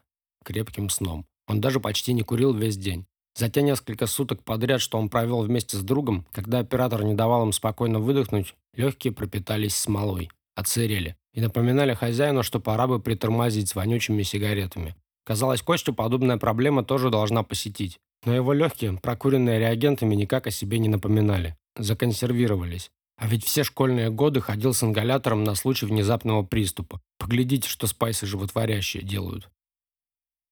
Крепким 0.44 0.90
сном. 0.90 1.26
Он 1.46 1.60
даже 1.60 1.78
почти 1.78 2.12
не 2.12 2.22
курил 2.24 2.52
весь 2.52 2.76
день. 2.76 3.06
За 3.36 3.48
те 3.48 3.62
несколько 3.62 4.08
суток 4.08 4.42
подряд, 4.42 4.80
что 4.80 4.98
он 4.98 5.08
провел 5.08 5.42
вместе 5.42 5.76
с 5.76 5.80
другом, 5.82 6.26
когда 6.32 6.58
оператор 6.58 7.04
не 7.04 7.14
давал 7.14 7.44
им 7.44 7.52
спокойно 7.52 8.00
выдохнуть, 8.00 8.56
легкие 8.74 9.12
пропитались 9.12 9.76
смолой, 9.76 10.28
отсырели 10.54 11.16
и 11.32 11.40
напоминали 11.40 11.94
хозяину, 11.94 12.42
что 12.42 12.60
пора 12.60 12.86
бы 12.86 13.00
притормозить 13.00 13.68
с 13.68 13.74
вонючими 13.74 14.22
сигаретами. 14.22 14.94
Казалось, 15.24 15.62
Костю 15.62 15.94
подобная 15.94 16.36
проблема 16.36 16.84
тоже 16.84 17.10
должна 17.10 17.42
посетить. 17.42 17.98
Но 18.24 18.34
его 18.34 18.52
легкие, 18.52 18.98
прокуренные 18.98 19.58
реагентами, 19.58 20.14
никак 20.14 20.46
о 20.46 20.50
себе 20.50 20.78
не 20.78 20.88
напоминали. 20.88 21.56
Законсервировались. 21.76 22.90
А 23.16 23.26
ведь 23.26 23.44
все 23.44 23.62
школьные 23.62 24.10
годы 24.10 24.40
ходил 24.40 24.74
с 24.74 24.82
ингалятором 24.82 25.44
на 25.44 25.54
случай 25.54 25.86
внезапного 25.86 26.42
приступа. 26.42 27.00
Поглядите, 27.18 27.68
что 27.68 27.86
спайсы 27.86 28.26
животворящие 28.26 29.02
делают. 29.02 29.48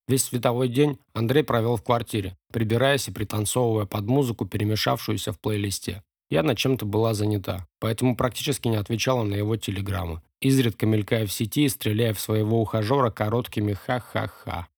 Весь 0.08 0.24
световой 0.24 0.68
день 0.68 0.98
Андрей 1.14 1.44
провел 1.44 1.76
в 1.76 1.84
квартире, 1.84 2.36
прибираясь 2.52 3.08
и 3.08 3.12
пританцовывая 3.12 3.86
под 3.86 4.06
музыку, 4.06 4.44
перемешавшуюся 4.44 5.32
в 5.32 5.38
плейлисте. 5.40 6.02
Я 6.30 6.44
на 6.44 6.54
чем-то 6.54 6.86
была 6.86 7.12
занята, 7.12 7.66
поэтому 7.80 8.16
практически 8.16 8.68
не 8.68 8.76
отвечала 8.76 9.24
на 9.24 9.34
его 9.34 9.56
телеграммы, 9.56 10.22
изредка 10.40 10.86
мелькая 10.86 11.26
в 11.26 11.32
сети 11.32 11.64
и 11.64 11.68
стреляя 11.68 12.14
в 12.14 12.20
своего 12.20 12.60
ухажера 12.60 13.10
короткими 13.10 13.72
«ха-ха-ха». 13.72 14.68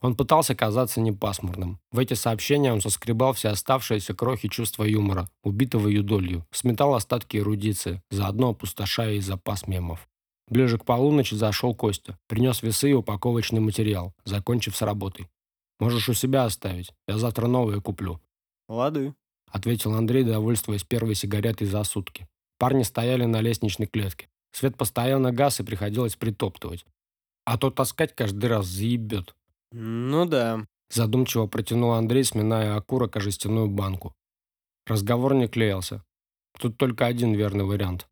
Он 0.00 0.14
пытался 0.14 0.54
казаться 0.54 1.00
непасмурным. 1.00 1.78
В 1.90 1.98
эти 1.98 2.14
сообщения 2.14 2.72
он 2.72 2.80
соскребал 2.80 3.34
все 3.34 3.48
оставшиеся 3.48 4.14
крохи 4.14 4.48
чувства 4.48 4.84
юмора, 4.84 5.28
убитого 5.42 5.88
юдолью, 5.88 6.46
сметал 6.50 6.94
остатки 6.94 7.36
эрудиции, 7.36 8.02
заодно 8.10 8.50
опустошая 8.50 9.14
и 9.14 9.20
запас 9.20 9.66
мемов. 9.66 10.08
Ближе 10.48 10.78
к 10.78 10.84
полуночи 10.84 11.34
зашел 11.34 11.74
Костя, 11.74 12.18
принес 12.28 12.62
весы 12.62 12.90
и 12.90 12.94
упаковочный 12.94 13.60
материал, 13.60 14.14
закончив 14.24 14.76
с 14.76 14.82
работой. 14.82 15.28
«Можешь 15.78 16.08
у 16.08 16.14
себя 16.14 16.44
оставить, 16.44 16.92
я 17.06 17.18
завтра 17.18 17.48
новые 17.48 17.82
куплю», 17.82 18.20
Лады.— 18.68 19.14
ответил 19.50 19.94
Андрей, 19.94 20.24
довольствуясь 20.24 20.84
первой 20.84 21.14
сигаретой 21.14 21.66
за 21.66 21.82
сутки. 21.84 22.28
Парни 22.58 22.82
стояли 22.82 23.24
на 23.24 23.40
лестничной 23.40 23.86
клетке. 23.86 24.28
Свет 24.52 24.76
постоянно 24.76 25.32
газ 25.32 25.60
и 25.60 25.62
приходилось 25.62 26.16
притоптывать. 26.16 26.86
А 27.44 27.58
то 27.58 27.70
таскать 27.70 28.14
каждый 28.14 28.46
раз 28.46 28.66
заебет. 28.66 29.34
Ну 29.72 30.24
да. 30.24 30.66
Задумчиво 30.90 31.46
протянул 31.46 31.92
Андрей, 31.92 32.24
сминая 32.24 32.76
окурок 32.76 33.16
о 33.16 33.20
жестяную 33.20 33.68
банку. 33.68 34.14
Разговор 34.86 35.34
не 35.34 35.48
клеился. 35.48 36.04
Тут 36.58 36.78
только 36.78 37.06
один 37.06 37.34
верный 37.34 37.64
вариант. 37.64 38.08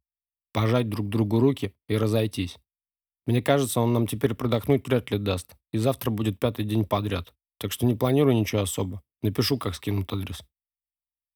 Пожать 0.52 0.88
друг 0.88 1.08
другу 1.08 1.40
руки 1.40 1.72
и 1.88 1.96
разойтись. 1.96 2.58
Мне 3.26 3.42
кажется, 3.42 3.80
он 3.80 3.92
нам 3.92 4.06
теперь 4.06 4.34
продохнуть 4.34 4.86
вряд 4.86 5.10
ли 5.10 5.18
даст. 5.18 5.56
И 5.72 5.78
завтра 5.78 6.10
будет 6.10 6.38
пятый 6.38 6.64
день 6.64 6.84
подряд. 6.84 7.32
Так 7.58 7.72
что 7.72 7.86
не 7.86 7.94
планирую 7.94 8.36
ничего 8.36 8.62
особо. 8.62 9.02
Напишу, 9.22 9.56
как 9.56 9.74
скинут 9.74 10.12
адрес. 10.12 10.42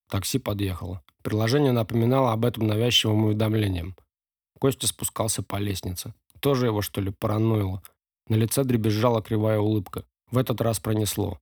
Такси 0.09 0.39
подъехало. 0.39 1.03
Приложение 1.23 1.73
напоминало 1.73 2.33
об 2.33 2.45
этом 2.45 2.67
навязчивым 2.67 3.25
уведомлением. 3.25 3.97
Костя 4.59 4.87
спускался 4.87 5.43
по 5.43 5.57
лестнице. 5.57 6.15
Тоже 6.41 6.67
его, 6.67 6.83
что 6.83 7.01
ли, 7.01 7.11
параноило. 7.11 7.83
На 8.29 8.35
лице 8.37 8.65
дребезжала 8.65 9.23
кривая 9.23 9.59
улыбка. 9.59 10.05
В 10.31 10.39
этот 10.39 10.61
раз 10.61 10.81
пронесло. 10.81 11.39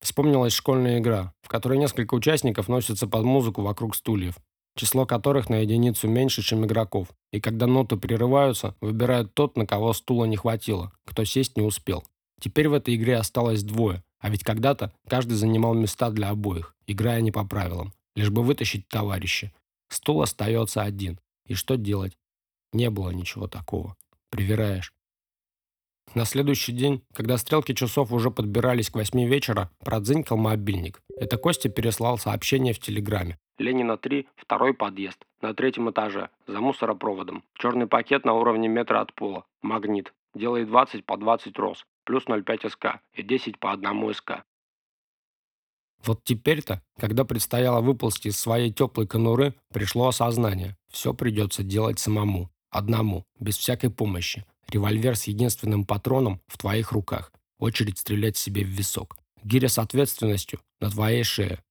Вспомнилась 0.00 0.54
школьная 0.54 0.98
игра, 0.98 1.34
в 1.42 1.48
которой 1.48 1.78
несколько 1.78 2.14
участников 2.14 2.68
носятся 2.68 3.06
под 3.06 3.24
музыку 3.24 3.62
вокруг 3.62 3.94
стульев, 3.94 4.36
число 4.76 5.04
которых 5.04 5.50
на 5.50 5.56
единицу 5.56 6.08
меньше, 6.08 6.42
чем 6.42 6.64
игроков. 6.64 7.08
И 7.32 7.40
когда 7.40 7.66
ноты 7.66 7.96
прерываются, 7.96 8.74
выбирают 8.80 9.34
тот, 9.34 9.56
на 9.56 9.66
кого 9.66 9.92
стула 9.92 10.24
не 10.24 10.36
хватило, 10.36 10.92
кто 11.04 11.24
сесть 11.24 11.56
не 11.56 11.62
успел. 11.62 12.04
Теперь 12.40 12.68
в 12.68 12.72
этой 12.72 12.94
игре 12.94 13.16
осталось 13.16 13.62
двое, 13.62 14.02
а 14.20 14.30
ведь 14.30 14.44
когда-то 14.44 14.92
каждый 15.08 15.34
занимал 15.34 15.74
места 15.74 16.10
для 16.10 16.28
обоих, 16.28 16.76
играя 16.86 17.20
не 17.20 17.32
по 17.32 17.44
правилам, 17.44 17.92
лишь 18.14 18.30
бы 18.30 18.42
вытащить 18.42 18.88
товарища. 18.88 19.52
Стул 19.88 20.22
остается 20.22 20.82
один. 20.82 21.18
И 21.46 21.54
что 21.54 21.76
делать? 21.76 22.16
Не 22.72 22.90
было 22.90 23.10
ничего 23.10 23.48
такого. 23.48 23.96
Привираешь. 24.30 24.92
На 26.14 26.24
следующий 26.24 26.72
день, 26.72 27.02
когда 27.14 27.36
стрелки 27.38 27.72
часов 27.72 28.12
уже 28.12 28.30
подбирались 28.30 28.90
к 28.90 28.96
восьми 28.96 29.26
вечера, 29.26 29.70
продзынькал 29.84 30.36
мобильник. 30.36 31.00
Это 31.16 31.36
Костя 31.36 31.68
переслал 31.68 32.18
сообщение 32.18 32.72
в 32.72 32.80
Телеграме. 32.80 33.38
Ленина 33.58 33.96
3, 33.96 34.26
второй 34.36 34.74
подъезд, 34.74 35.24
на 35.40 35.54
третьем 35.54 35.90
этаже, 35.90 36.30
за 36.46 36.60
мусоропроводом. 36.60 37.44
Черный 37.54 37.86
пакет 37.86 38.24
на 38.24 38.34
уровне 38.34 38.68
метра 38.68 39.00
от 39.00 39.14
пола. 39.14 39.44
Магнит. 39.62 40.12
Делает 40.34 40.68
20 40.68 41.04
по 41.04 41.16
20 41.16 41.56
роз, 41.58 41.84
плюс 42.04 42.24
0,5 42.26 42.70
СК 42.70 43.00
и 43.12 43.22
10 43.22 43.58
по 43.58 43.72
1 43.72 44.14
СК. 44.14 44.44
Вот 46.04 46.24
теперь-то, 46.24 46.82
когда 46.98 47.24
предстояло 47.24 47.80
выползти 47.80 48.28
из 48.28 48.38
своей 48.38 48.72
теплой 48.72 49.06
конуры, 49.06 49.54
пришло 49.72 50.08
осознание. 50.08 50.76
Все 50.88 51.12
придется 51.12 51.62
делать 51.62 51.98
самому, 51.98 52.50
одному, 52.70 53.26
без 53.38 53.58
всякой 53.58 53.90
помощи. 53.90 54.44
Револьвер 54.68 55.16
с 55.16 55.24
единственным 55.24 55.84
патроном 55.84 56.40
в 56.46 56.56
твоих 56.56 56.92
руках. 56.92 57.32
Очередь 57.58 57.98
стрелять 57.98 58.36
себе 58.36 58.64
в 58.64 58.68
висок. 58.68 59.18
Гиря 59.42 59.68
с 59.68 59.78
ответственностью 59.78 60.60
на 60.80 60.90
твоей 60.90 61.24
шее. 61.24 61.62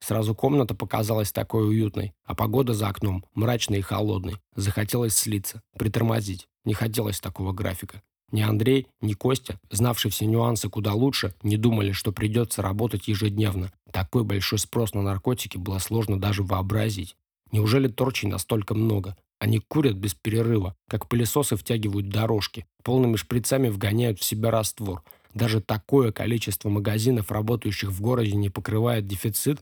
Сразу 0.00 0.34
комната 0.34 0.74
показалась 0.74 1.30
такой 1.30 1.68
уютной, 1.68 2.14
а 2.24 2.34
погода 2.34 2.72
за 2.72 2.88
окном 2.88 3.24
мрачной 3.34 3.80
и 3.80 3.82
холодной. 3.82 4.36
Захотелось 4.56 5.14
слиться, 5.14 5.62
притормозить. 5.78 6.48
Не 6.64 6.74
хотелось 6.74 7.20
такого 7.20 7.52
графика. 7.52 8.02
Ни 8.32 8.42
Андрей, 8.42 8.86
ни 9.00 9.12
Костя, 9.12 9.58
знавшие 9.70 10.12
все 10.12 10.26
нюансы 10.26 10.68
куда 10.68 10.94
лучше, 10.94 11.34
не 11.42 11.56
думали, 11.56 11.92
что 11.92 12.12
придется 12.12 12.62
работать 12.62 13.08
ежедневно. 13.08 13.72
Такой 13.90 14.24
большой 14.24 14.58
спрос 14.58 14.94
на 14.94 15.02
наркотики 15.02 15.56
было 15.58 15.78
сложно 15.78 16.20
даже 16.20 16.42
вообразить. 16.42 17.16
Неужели 17.52 17.88
торчей 17.88 18.28
настолько 18.28 18.74
много? 18.74 19.16
Они 19.40 19.58
курят 19.58 19.96
без 19.96 20.14
перерыва, 20.14 20.76
как 20.88 21.08
пылесосы 21.08 21.56
втягивают 21.56 22.10
дорожки, 22.10 22.66
полными 22.84 23.16
шприцами 23.16 23.68
вгоняют 23.68 24.20
в 24.20 24.24
себя 24.24 24.50
раствор. 24.50 25.02
Даже 25.34 25.60
такое 25.60 26.12
количество 26.12 26.68
магазинов, 26.68 27.30
работающих 27.30 27.90
в 27.90 28.00
городе, 28.00 28.32
не 28.32 28.50
покрывает 28.50 29.06
дефицит, 29.06 29.60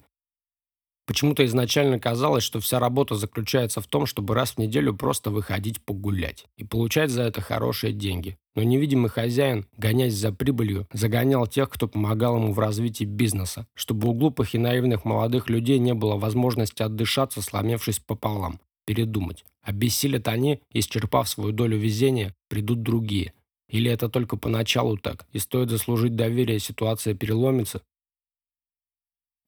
Почему-то 1.08 1.42
изначально 1.46 1.98
казалось, 1.98 2.44
что 2.44 2.60
вся 2.60 2.78
работа 2.78 3.14
заключается 3.14 3.80
в 3.80 3.86
том, 3.86 4.04
чтобы 4.04 4.34
раз 4.34 4.50
в 4.50 4.58
неделю 4.58 4.94
просто 4.94 5.30
выходить 5.30 5.80
погулять 5.80 6.44
и 6.58 6.64
получать 6.64 7.08
за 7.08 7.22
это 7.22 7.40
хорошие 7.40 7.94
деньги. 7.94 8.36
Но 8.54 8.62
невидимый 8.62 9.08
хозяин, 9.08 9.64
гонясь 9.78 10.12
за 10.12 10.32
прибылью, 10.32 10.86
загонял 10.92 11.46
тех, 11.46 11.70
кто 11.70 11.88
помогал 11.88 12.36
ему 12.36 12.52
в 12.52 12.58
развитии 12.58 13.04
бизнеса, 13.04 13.66
чтобы 13.72 14.06
у 14.06 14.12
глупых 14.12 14.54
и 14.54 14.58
наивных 14.58 15.06
молодых 15.06 15.48
людей 15.48 15.78
не 15.78 15.94
было 15.94 16.16
возможности 16.16 16.82
отдышаться, 16.82 17.40
сломившись 17.40 18.00
пополам, 18.00 18.60
передумать. 18.84 19.46
Обессилят 19.62 20.28
они, 20.28 20.60
исчерпав 20.74 21.26
свою 21.26 21.52
долю 21.52 21.78
везения, 21.78 22.34
придут 22.50 22.82
другие. 22.82 23.32
Или 23.70 23.90
это 23.90 24.10
только 24.10 24.36
поначалу 24.36 24.98
так, 24.98 25.26
и 25.32 25.38
стоит 25.38 25.70
заслужить 25.70 26.16
доверие, 26.16 26.58
ситуация 26.58 27.14
переломится, 27.14 27.80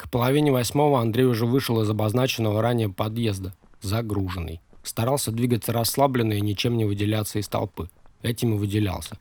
к 0.01 0.09
половине 0.09 0.51
восьмого 0.51 0.99
Андрей 0.99 1.27
уже 1.27 1.45
вышел 1.45 1.83
из 1.83 1.91
обозначенного 1.91 2.63
ранее 2.63 2.89
подъезда, 2.89 3.55
загруженный. 3.83 4.63
Старался 4.83 5.31
двигаться 5.31 5.75
расслабленно 5.75 6.33
и 6.33 6.41
ничем 6.41 6.79
не 6.79 6.87
выделяться 6.87 7.39
из 7.39 7.49
толпы. 7.49 7.91
Этим 8.23 8.55
и 8.55 8.57
выделялся. 8.57 9.19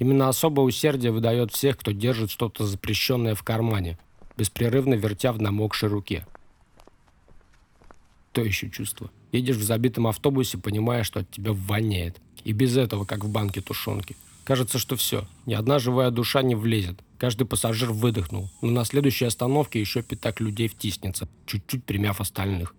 Именно 0.00 0.28
особое 0.28 0.66
усердие 0.66 1.12
выдает 1.12 1.52
всех, 1.52 1.78
кто 1.78 1.92
держит 1.92 2.32
что-то 2.32 2.66
запрещенное 2.66 3.36
в 3.36 3.44
кармане, 3.44 3.98
беспрерывно 4.36 4.94
вертя 4.94 5.32
в 5.32 5.40
намокшей 5.40 5.88
руке. 5.88 6.26
То 8.32 8.42
еще 8.42 8.68
чувство. 8.68 9.12
Едешь 9.30 9.56
в 9.56 9.62
забитом 9.62 10.08
автобусе, 10.08 10.58
понимая, 10.58 11.04
что 11.04 11.20
от 11.20 11.30
тебя 11.30 11.52
воняет. 11.52 12.16
И 12.42 12.52
без 12.52 12.76
этого, 12.76 13.04
как 13.04 13.24
в 13.24 13.30
банке 13.30 13.60
тушенки. 13.60 14.16
Кажется, 14.42 14.80
что 14.80 14.96
все. 14.96 15.24
Ни 15.46 15.54
одна 15.54 15.78
живая 15.78 16.10
душа 16.10 16.42
не 16.42 16.56
влезет. 16.56 16.98
Каждый 17.18 17.46
пассажир 17.46 17.92
выдохнул, 17.92 18.50
но 18.60 18.70
на 18.70 18.84
следующей 18.84 19.24
остановке 19.24 19.80
еще 19.80 20.02
пятак 20.02 20.40
людей 20.40 20.68
втиснется, 20.68 21.28
чуть-чуть 21.46 21.84
примяв 21.84 22.20
остальных. 22.20 22.74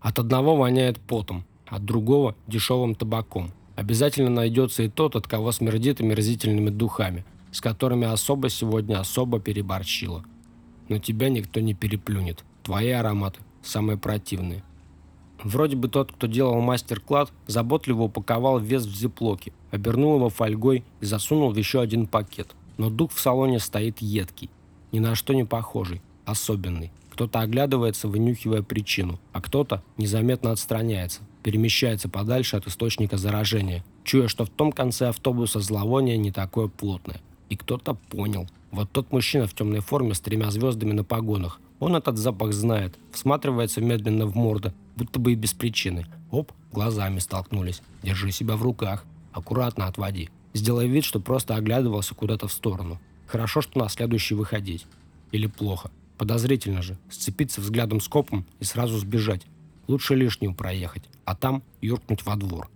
От 0.00 0.20
одного 0.20 0.56
воняет 0.56 1.00
потом, 1.00 1.44
от 1.66 1.84
другого– 1.84 2.36
дешевым 2.46 2.94
табаком. 2.94 3.50
Обязательно 3.74 4.30
найдется 4.30 4.84
и 4.84 4.88
тот, 4.88 5.16
от 5.16 5.26
кого 5.26 5.50
смердит 5.50 6.00
омерзительными 6.00 6.70
духами, 6.70 7.24
с 7.50 7.60
которыми 7.60 8.06
особо 8.06 8.50
сегодня 8.50 9.00
особо 9.00 9.40
переборщило. 9.40 10.24
Но 10.88 10.98
тебя 10.98 11.28
никто 11.28 11.60
не 11.60 11.74
переплюнет. 11.74 12.44
Твои 12.62 12.90
ароматы 12.90 13.40
самые 13.62 13.98
противные. 13.98 14.62
Вроде 15.42 15.74
бы 15.74 15.88
тот, 15.88 16.12
кто 16.12 16.28
делал 16.28 16.60
мастер-клад, 16.60 17.32
заботливо 17.48 18.02
упаковал 18.02 18.60
вес 18.60 18.84
в 18.84 18.94
зиплоке, 18.94 19.52
обернул 19.72 20.16
его 20.16 20.28
фольгой 20.28 20.84
и 21.00 21.04
засунул 21.04 21.50
в 21.50 21.56
еще 21.56 21.80
один 21.80 22.06
пакет– 22.06 22.54
но 22.82 22.90
дух 22.90 23.12
в 23.12 23.20
салоне 23.20 23.60
стоит 23.60 24.00
едкий, 24.00 24.50
ни 24.90 24.98
на 24.98 25.14
что 25.14 25.34
не 25.34 25.44
похожий, 25.44 26.02
особенный. 26.24 26.90
Кто-то 27.12 27.38
оглядывается, 27.38 28.08
вынюхивая 28.08 28.62
причину, 28.62 29.20
а 29.32 29.40
кто-то 29.40 29.84
незаметно 29.98 30.50
отстраняется, 30.50 31.20
перемещается 31.44 32.08
подальше 32.08 32.56
от 32.56 32.66
источника 32.66 33.18
заражения, 33.18 33.84
чуя, 34.02 34.26
что 34.26 34.44
в 34.44 34.50
том 34.50 34.72
конце 34.72 35.10
автобуса 35.10 35.60
зловоние 35.60 36.16
не 36.16 36.32
такое 36.32 36.66
плотное. 36.66 37.20
И 37.50 37.56
кто-то 37.56 37.94
понял. 37.94 38.48
Вот 38.72 38.90
тот 38.90 39.12
мужчина 39.12 39.46
в 39.46 39.54
темной 39.54 39.78
форме 39.78 40.14
с 40.14 40.20
тремя 40.20 40.50
звездами 40.50 40.90
на 40.90 41.04
погонах. 41.04 41.60
Он 41.78 41.94
этот 41.94 42.18
запах 42.18 42.52
знает, 42.52 42.98
всматривается 43.12 43.80
медленно 43.80 44.26
в 44.26 44.34
морду, 44.34 44.72
будто 44.96 45.20
бы 45.20 45.34
и 45.34 45.36
без 45.36 45.52
причины. 45.52 46.06
Оп, 46.32 46.50
глазами 46.72 47.20
столкнулись. 47.20 47.80
Держи 48.02 48.32
себя 48.32 48.56
в 48.56 48.62
руках. 48.64 49.04
Аккуратно 49.32 49.86
отводи. 49.86 50.30
Сделай 50.54 50.88
вид, 50.88 51.04
что 51.04 51.20
просто 51.20 51.56
оглядывался 51.56 52.14
куда-то 52.14 52.48
в 52.48 52.52
сторону. 52.52 53.00
Хорошо, 53.26 53.62
что 53.62 53.78
на 53.78 53.88
следующий 53.88 54.34
выходить. 54.34 54.86
Или 55.30 55.46
плохо. 55.46 55.90
Подозрительно 56.18 56.82
же. 56.82 56.98
Сцепиться 57.10 57.60
взглядом 57.60 58.00
с 58.00 58.08
копом 58.08 58.46
и 58.60 58.64
сразу 58.64 58.98
сбежать. 58.98 59.46
Лучше 59.88 60.14
лишнюю 60.14 60.54
проехать, 60.54 61.04
а 61.24 61.34
там 61.34 61.62
юркнуть 61.80 62.24
во 62.24 62.36
двор. 62.36 62.70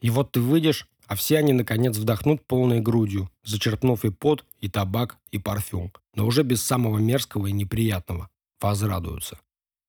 И 0.00 0.10
вот 0.10 0.32
ты 0.32 0.40
выйдешь, 0.40 0.88
а 1.06 1.14
все 1.14 1.38
они, 1.38 1.52
наконец, 1.52 1.96
вдохнут 1.96 2.44
полной 2.46 2.80
грудью, 2.80 3.30
зачерпнув 3.44 4.04
и 4.04 4.10
пот, 4.10 4.44
и 4.60 4.68
табак, 4.68 5.18
и 5.30 5.38
парфюм, 5.38 5.92
но 6.14 6.26
уже 6.26 6.42
без 6.42 6.62
самого 6.62 6.98
мерзкого 6.98 7.46
и 7.46 7.52
неприятного. 7.52 8.28
Возрадуются. 8.60 9.38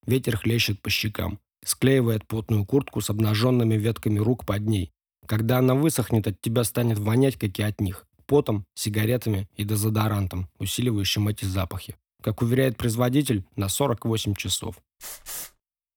Ветер 0.06 0.38
хлещет 0.38 0.82
по 0.82 0.89
щекам, 0.89 1.39
склеивает 1.63 2.28
потную 2.28 2.66
куртку 2.66 3.02
с 3.02 3.10
обнаженными 3.10 3.76
ветками 3.76 4.20
рук 4.20 4.46
под 4.46 4.68
ней. 4.68 4.92
Когда 5.34 5.58
она 5.58 5.74
высохнет, 5.74 6.28
от 6.28 6.39
тебя 6.41 6.63
станет 6.63 7.00
вонять, 7.00 7.38
как 7.38 7.58
и 7.58 7.63
от 7.63 7.82
них. 7.82 8.06
Потом, 8.28 8.67
сигаретами 8.76 9.50
и 9.56 9.63
дезодорантом, 9.63 10.48
усиливающим 10.60 11.28
эти 11.28 11.46
запахи. 11.46 11.96
Как 12.22 12.43
уверяет 12.43 12.78
производитель, 12.78 13.43
на 13.56 13.67
48 13.67 14.36
часов. 14.36 14.76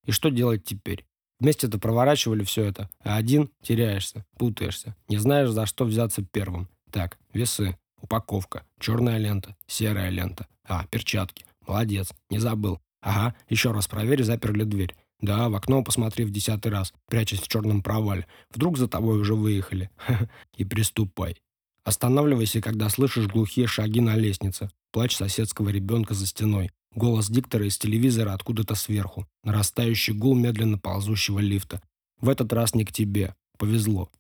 И 0.06 0.10
что 0.10 0.30
делать 0.30 0.64
теперь? 0.64 1.04
Вместе-то 1.38 1.78
проворачивали 1.78 2.44
все 2.44 2.64
это, 2.64 2.88
а 3.00 3.16
один 3.16 3.50
теряешься, 3.60 4.24
путаешься, 4.38 4.96
не 5.06 5.18
знаешь, 5.18 5.50
за 5.50 5.66
что 5.66 5.84
взяться 5.84 6.22
первым. 6.22 6.70
Так, 6.90 7.18
весы, 7.34 7.76
упаковка, 8.00 8.64
черная 8.80 9.18
лента, 9.18 9.54
серая 9.66 10.08
лента. 10.08 10.48
А, 10.64 10.86
перчатки. 10.86 11.44
Молодец, 11.66 12.10
не 12.30 12.38
забыл. 12.38 12.80
Ага, 13.02 13.34
еще 13.50 13.72
раз 13.72 13.86
проверь, 13.86 14.24
заперли 14.24 14.64
дверь. 14.64 14.96
Да, 15.20 15.48
в 15.48 15.54
окно 15.54 15.82
посмотри 15.82 16.24
в 16.24 16.30
десятый 16.30 16.70
раз, 16.70 16.92
прячась 17.06 17.40
в 17.40 17.48
черном 17.48 17.82
провале. 17.82 18.26
Вдруг 18.50 18.76
за 18.76 18.86
тобой 18.86 19.18
уже 19.18 19.34
выехали. 19.34 19.90
И 20.56 20.64
приступай. 20.64 21.40
Останавливайся, 21.84 22.60
когда 22.60 22.88
слышишь 22.88 23.28
глухие 23.28 23.66
шаги 23.66 24.00
на 24.00 24.16
лестнице, 24.16 24.70
плач 24.90 25.16
соседского 25.16 25.68
ребенка 25.68 26.14
за 26.14 26.26
стеной, 26.26 26.70
голос 26.94 27.30
диктора 27.30 27.66
из 27.66 27.78
телевизора 27.78 28.34
откуда-то 28.34 28.74
сверху, 28.74 29.26
нарастающий 29.44 30.12
гул 30.12 30.34
медленно 30.34 30.78
ползущего 30.78 31.38
лифта. 31.38 31.80
В 32.20 32.28
этот 32.28 32.52
раз 32.52 32.74
не 32.74 32.84
к 32.84 32.92
тебе. 32.92 33.34
Повезло. 33.56 34.10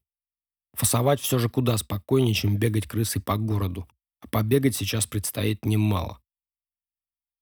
Фасовать 0.74 1.20
все 1.20 1.38
же 1.38 1.48
куда 1.48 1.76
спокойнее, 1.76 2.34
чем 2.34 2.56
бегать 2.56 2.86
крысой 2.86 3.20
по 3.20 3.36
городу. 3.36 3.88
А 4.20 4.28
побегать 4.28 4.76
сейчас 4.76 5.06
предстоит 5.06 5.64
немало. 5.64 6.20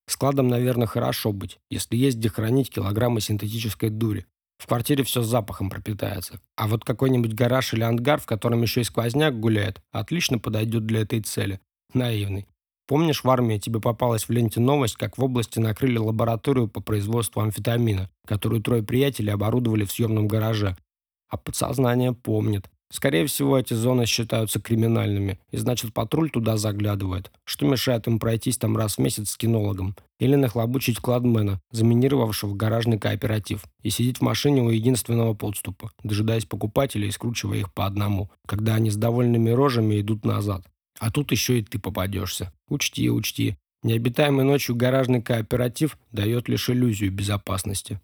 Складом, 0.06 0.48
наверное, 0.48 0.86
хорошо 0.86 1.32
быть, 1.32 1.58
если 1.70 1.96
есть 1.96 2.18
где 2.18 2.28
хранить 2.28 2.70
килограммы 2.70 3.20
синтетической 3.20 3.90
дури. 3.90 4.26
В 4.58 4.66
квартире 4.66 5.04
все 5.04 5.22
с 5.22 5.26
запахом 5.26 5.70
пропитается. 5.70 6.40
А 6.56 6.68
вот 6.68 6.84
какой-нибудь 6.84 7.34
гараж 7.34 7.74
или 7.74 7.82
ангар, 7.82 8.20
в 8.20 8.26
котором 8.26 8.62
еще 8.62 8.80
и 8.80 8.84
сквозняк 8.84 9.38
гуляет, 9.38 9.82
отлично 9.92 10.38
подойдет 10.38 10.86
для 10.86 11.00
этой 11.00 11.20
цели. 11.20 11.60
Наивный. 11.92 12.46
Помнишь, 12.86 13.24
в 13.24 13.30
армии 13.30 13.58
тебе 13.58 13.80
попалась 13.80 14.24
в 14.24 14.30
ленте 14.30 14.60
новость, 14.60 14.96
как 14.96 15.16
в 15.16 15.24
области 15.24 15.58
накрыли 15.58 15.96
лабораторию 15.96 16.68
по 16.68 16.80
производству 16.80 17.40
амфетамина, 17.40 18.10
которую 18.26 18.62
трое 18.62 18.82
приятелей 18.82 19.32
оборудовали 19.32 19.84
в 19.84 19.92
съемном 19.92 20.28
гараже? 20.28 20.76
А 21.28 21.38
подсознание 21.38 22.12
помнит. 22.12 22.70
Скорее 22.94 23.26
всего, 23.26 23.58
эти 23.58 23.74
зоны 23.74 24.06
считаются 24.06 24.60
криминальными, 24.60 25.40
и 25.50 25.56
значит 25.56 25.92
патруль 25.92 26.30
туда 26.30 26.56
заглядывает. 26.56 27.32
Что 27.42 27.66
мешает 27.66 28.06
им 28.06 28.20
пройтись 28.20 28.56
там 28.56 28.76
раз 28.76 28.94
в 28.94 28.98
месяц 29.00 29.30
с 29.30 29.36
кинологом? 29.36 29.96
Или 30.20 30.36
нахлобучить 30.36 31.00
кладмена, 31.00 31.60
заминировавшего 31.72 32.54
гаражный 32.54 33.00
кооператив, 33.00 33.64
и 33.82 33.90
сидеть 33.90 34.18
в 34.18 34.22
машине 34.22 34.62
у 34.62 34.70
единственного 34.70 35.34
подступа, 35.34 35.90
дожидаясь 36.04 36.44
покупателей 36.44 37.08
и 37.08 37.10
скручивая 37.10 37.58
их 37.58 37.74
по 37.74 37.84
одному, 37.84 38.30
когда 38.46 38.76
они 38.76 38.90
с 38.90 38.96
довольными 38.96 39.50
рожами 39.50 40.00
идут 40.00 40.24
назад. 40.24 40.64
А 41.00 41.10
тут 41.10 41.32
еще 41.32 41.58
и 41.58 41.64
ты 41.64 41.80
попадешься. 41.80 42.52
Учти, 42.68 43.10
учти. 43.10 43.56
Необитаемый 43.82 44.44
ночью 44.44 44.76
гаражный 44.76 45.20
кооператив 45.20 45.98
дает 46.12 46.48
лишь 46.48 46.70
иллюзию 46.70 47.10
безопасности. 47.10 48.00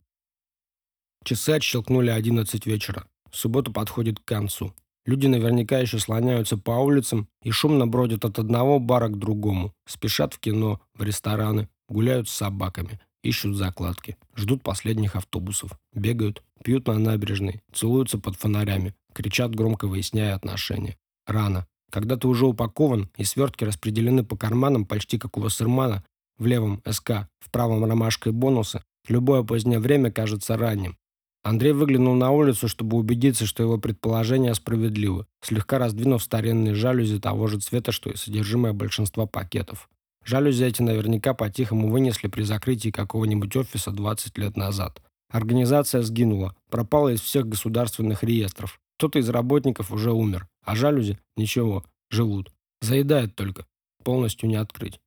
Часы 1.22 1.50
отщелкнули 1.50 2.10
11 2.10 2.66
вечера. 2.66 3.04
Суббота 3.32 3.70
подходит 3.70 4.20
к 4.20 4.24
концу. 4.24 4.74
Люди 5.06 5.26
наверняка 5.26 5.78
еще 5.78 5.98
слоняются 5.98 6.56
по 6.56 6.72
улицам 6.72 7.28
и 7.42 7.50
шумно 7.50 7.86
бродят 7.86 8.24
от 8.24 8.38
одного 8.38 8.78
бара 8.78 9.08
к 9.08 9.18
другому. 9.18 9.72
Спешат 9.86 10.34
в 10.34 10.38
кино, 10.38 10.80
в 10.94 11.02
рестораны, 11.02 11.68
гуляют 11.88 12.28
с 12.28 12.32
собаками, 12.32 13.00
ищут 13.22 13.56
закладки, 13.56 14.16
ждут 14.36 14.62
последних 14.62 15.16
автобусов, 15.16 15.72
бегают, 15.94 16.42
пьют 16.62 16.86
на 16.86 16.98
набережной, 16.98 17.62
целуются 17.72 18.18
под 18.18 18.36
фонарями, 18.36 18.94
кричат 19.14 19.54
громко 19.54 19.86
выясняя 19.86 20.34
отношения. 20.34 20.96
Рано. 21.26 21.66
Когда 21.90 22.16
ты 22.16 22.28
уже 22.28 22.46
упакован 22.46 23.10
и 23.16 23.24
свертки 23.24 23.64
распределены 23.64 24.24
по 24.24 24.36
карманам 24.36 24.86
почти 24.86 25.18
как 25.18 25.36
у 25.36 25.40
Вассермана, 25.40 26.04
в 26.38 26.46
левом 26.46 26.82
СК, 26.88 27.28
в 27.40 27.50
правом 27.50 27.84
ромашкой 27.84 28.32
бонуса, 28.32 28.84
любое 29.08 29.42
позднее 29.42 29.80
время 29.80 30.12
кажется 30.12 30.56
ранним. 30.56 30.96
Андрей 31.42 31.72
выглянул 31.72 32.14
на 32.14 32.30
улицу, 32.30 32.68
чтобы 32.68 32.98
убедиться, 32.98 33.46
что 33.46 33.62
его 33.62 33.78
предположения 33.78 34.54
справедливы, 34.54 35.26
слегка 35.42 35.78
раздвинув 35.78 36.22
старинные 36.22 36.74
жалюзи 36.74 37.18
того 37.18 37.46
же 37.46 37.58
цвета, 37.60 37.92
что 37.92 38.10
и 38.10 38.16
содержимое 38.16 38.74
большинства 38.74 39.26
пакетов. 39.26 39.88
Жалюзи 40.24 40.64
эти 40.64 40.82
наверняка 40.82 41.32
по-тихому 41.32 41.88
вынесли 41.88 42.28
при 42.28 42.42
закрытии 42.42 42.90
какого-нибудь 42.90 43.56
офиса 43.56 43.90
20 43.90 44.36
лет 44.36 44.56
назад. 44.56 45.00
Организация 45.30 46.02
сгинула, 46.02 46.54
пропала 46.68 47.08
из 47.10 47.20
всех 47.20 47.46
государственных 47.46 48.22
реестров. 48.22 48.78
Кто-то 48.98 49.18
из 49.18 49.28
работников 49.30 49.92
уже 49.92 50.12
умер, 50.12 50.46
а 50.64 50.76
жалюзи– 50.76 51.18
ничего, 51.36 51.84
живут. 52.10 52.52
Заедает 52.82 53.34
только, 53.34 53.64
полностью 54.04 54.48
не 54.48 54.56
открыть. 54.56 55.00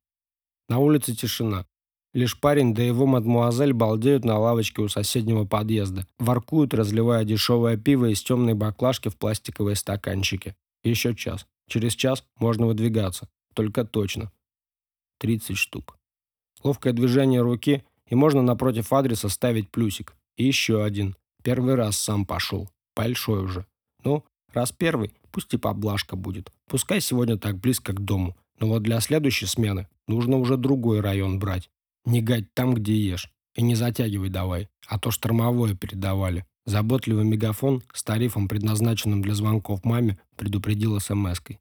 На 0.68 0.78
улице 0.78 1.14
тишина. 1.14 1.66
Лишь 2.14 2.38
парень 2.38 2.74
да 2.74 2.82
его 2.82 3.06
мадмуазель 3.06 3.72
балдеют 3.72 4.24
на 4.24 4.38
лавочке 4.38 4.80
у 4.80 4.88
соседнего 4.88 5.44
подъезда. 5.44 6.06
Воркуют, 6.20 6.72
разливая 6.72 7.24
дешевое 7.24 7.76
пиво 7.76 8.06
из 8.06 8.22
темной 8.22 8.54
баклажки 8.54 9.08
в 9.08 9.16
пластиковые 9.16 9.74
стаканчики. 9.74 10.54
Еще 10.84 11.16
час. 11.16 11.44
Через 11.68 11.94
час 11.94 12.24
можно 12.38 12.66
выдвигаться. 12.66 13.28
Только 13.52 13.84
точно. 13.84 14.30
30 15.18 15.56
штук. 15.56 15.98
Ловкое 16.62 16.92
движение 16.92 17.40
руки, 17.40 17.82
и 18.08 18.14
можно 18.14 18.42
напротив 18.42 18.92
адреса 18.92 19.28
ставить 19.28 19.70
плюсик. 19.70 20.14
И 20.36 20.44
еще 20.44 20.84
один. 20.84 21.16
Первый 21.42 21.74
раз 21.74 21.96
сам 21.96 22.26
пошел. 22.26 22.70
Большой 22.94 23.42
уже. 23.42 23.66
Ну, 24.04 24.24
раз 24.52 24.70
первый, 24.70 25.12
пусть 25.32 25.52
и 25.52 25.58
поблажка 25.58 26.14
будет. 26.14 26.52
Пускай 26.68 27.00
сегодня 27.00 27.38
так 27.38 27.58
близко 27.58 27.92
к 27.92 28.00
дому. 28.00 28.36
Но 28.60 28.68
вот 28.68 28.84
для 28.84 29.00
следующей 29.00 29.46
смены 29.46 29.88
нужно 30.06 30.36
уже 30.36 30.56
другой 30.56 31.00
район 31.00 31.40
брать. 31.40 31.70
Не 32.04 32.20
гать 32.20 32.52
там, 32.52 32.74
где 32.74 32.94
ешь. 32.94 33.30
И 33.54 33.62
не 33.62 33.74
затягивай 33.76 34.30
давай, 34.30 34.68
а 34.88 34.98
то 34.98 35.10
штормовое 35.10 35.74
передавали. 35.74 36.44
Заботливый 36.66 37.24
мегафон 37.24 37.82
с 37.92 38.02
тарифом, 38.02 38.48
предназначенным 38.48 39.22
для 39.22 39.34
звонков 39.34 39.84
маме, 39.84 40.18
предупредил 40.36 40.98
смс-кой. 40.98 41.60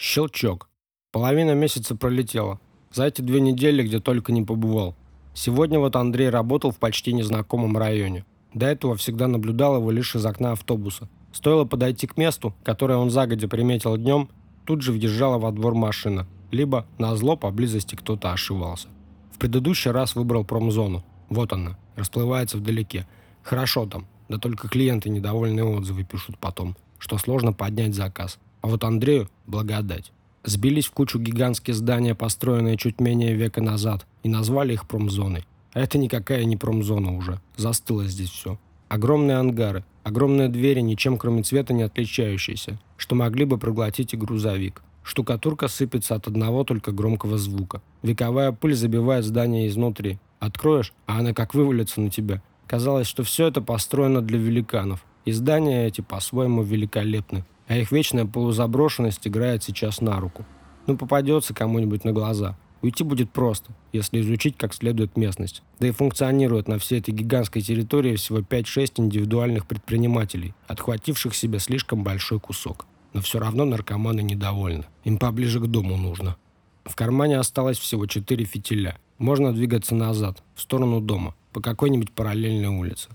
Щелчок. 0.00 0.70
Половина 1.12 1.54
месяца 1.54 1.94
пролетела. 1.94 2.58
За 2.92 3.04
эти 3.04 3.20
две 3.20 3.40
недели 3.40 3.82
где 3.82 4.00
только 4.00 4.32
не 4.32 4.42
побывал. 4.42 4.96
Сегодня 5.34 5.78
вот 5.78 5.94
Андрей 5.96 6.30
работал 6.30 6.70
в 6.70 6.78
почти 6.78 7.12
незнакомом 7.12 7.76
районе. 7.76 8.24
До 8.54 8.66
этого 8.66 8.96
всегда 8.96 9.28
наблюдал 9.28 9.76
его 9.76 9.90
лишь 9.90 10.14
из 10.14 10.24
окна 10.24 10.52
автобуса. 10.52 11.08
Стоило 11.32 11.64
подойти 11.64 12.06
к 12.06 12.16
месту, 12.16 12.54
которое 12.64 12.98
он 12.98 13.10
загодя 13.10 13.48
приметил 13.48 13.96
днем, 13.96 14.28
тут 14.64 14.82
же 14.82 14.92
въезжала 14.92 15.38
во 15.38 15.52
двор 15.52 15.74
машина 15.74 16.26
либо 16.52 16.86
на 16.98 17.16
зло 17.16 17.36
поблизости 17.36 17.96
кто-то 17.96 18.32
ошивался. 18.32 18.86
В 19.32 19.38
предыдущий 19.38 19.90
раз 19.90 20.14
выбрал 20.14 20.44
промзону. 20.44 21.04
Вот 21.28 21.52
она, 21.52 21.76
расплывается 21.96 22.58
вдалеке. 22.58 23.08
Хорошо 23.42 23.86
там, 23.86 24.06
да 24.28 24.38
только 24.38 24.68
клиенты 24.68 25.08
недовольные 25.08 25.64
отзывы 25.64 26.04
пишут 26.04 26.38
потом, 26.38 26.76
что 26.98 27.18
сложно 27.18 27.52
поднять 27.52 27.94
заказ. 27.94 28.38
А 28.60 28.68
вот 28.68 28.84
Андрею 28.84 29.28
благодать. 29.46 30.12
Сбились 30.44 30.86
в 30.86 30.92
кучу 30.92 31.18
гигантские 31.18 31.74
здания, 31.74 32.14
построенные 32.14 32.76
чуть 32.76 33.00
менее 33.00 33.34
века 33.34 33.60
назад, 33.60 34.06
и 34.22 34.28
назвали 34.28 34.74
их 34.74 34.86
промзоной. 34.86 35.44
А 35.72 35.80
это 35.80 35.98
никакая 35.98 36.44
не 36.44 36.56
промзона 36.56 37.16
уже. 37.16 37.40
Застыло 37.56 38.06
здесь 38.06 38.30
все. 38.30 38.58
Огромные 38.88 39.38
ангары, 39.38 39.84
огромные 40.04 40.48
двери, 40.48 40.80
ничем 40.80 41.16
кроме 41.16 41.42
цвета 41.42 41.72
не 41.72 41.82
отличающиеся, 41.82 42.78
что 42.96 43.14
могли 43.14 43.46
бы 43.46 43.56
проглотить 43.56 44.12
и 44.12 44.18
грузовик. 44.18 44.82
Штукатурка 45.02 45.68
сыпется 45.68 46.14
от 46.14 46.28
одного 46.28 46.64
только 46.64 46.92
громкого 46.92 47.38
звука. 47.38 47.82
Вековая 48.02 48.52
пыль 48.52 48.74
забивает 48.74 49.24
здание 49.24 49.68
изнутри. 49.68 50.18
Откроешь, 50.38 50.92
а 51.06 51.18
она 51.18 51.32
как 51.34 51.54
вывалится 51.54 52.00
на 52.00 52.10
тебя. 52.10 52.42
Казалось, 52.66 53.06
что 53.06 53.22
все 53.22 53.48
это 53.48 53.60
построено 53.60 54.22
для 54.22 54.38
великанов. 54.38 55.04
И 55.24 55.32
здания 55.32 55.86
эти 55.86 56.00
по-своему 56.00 56.62
великолепны. 56.62 57.44
А 57.68 57.76
их 57.76 57.92
вечная 57.92 58.26
полузаброшенность 58.26 59.26
играет 59.26 59.62
сейчас 59.62 60.00
на 60.00 60.18
руку. 60.18 60.44
Ну, 60.86 60.96
попадется 60.96 61.54
кому-нибудь 61.54 62.04
на 62.04 62.12
глаза. 62.12 62.56
Уйти 62.82 63.04
будет 63.04 63.30
просто, 63.30 63.70
если 63.92 64.20
изучить 64.20 64.56
как 64.56 64.74
следует 64.74 65.16
местность. 65.16 65.62
Да 65.78 65.86
и 65.86 65.92
функционирует 65.92 66.66
на 66.66 66.80
всей 66.80 66.98
этой 66.98 67.12
гигантской 67.12 67.62
территории 67.62 68.16
всего 68.16 68.38
5-6 68.38 68.94
индивидуальных 68.96 69.66
предпринимателей, 69.66 70.54
отхвативших 70.66 71.34
себе 71.36 71.60
слишком 71.60 72.02
большой 72.02 72.40
кусок. 72.40 72.86
Но 73.12 73.20
все 73.20 73.38
равно 73.38 73.64
наркоманы 73.64 74.22
недовольны. 74.22 74.84
Им 75.04 75.18
поближе 75.18 75.60
к 75.60 75.66
дому 75.66 75.96
нужно. 75.96 76.36
В 76.84 76.94
кармане 76.96 77.38
осталось 77.38 77.78
всего 77.78 78.06
4 78.06 78.44
фитиля. 78.44 78.98
Можно 79.18 79.52
двигаться 79.52 79.94
назад, 79.94 80.42
в 80.54 80.60
сторону 80.60 81.00
дома, 81.00 81.34
по 81.52 81.60
какой-нибудь 81.60 82.12
параллельной 82.12 82.68
улице. 82.68 83.08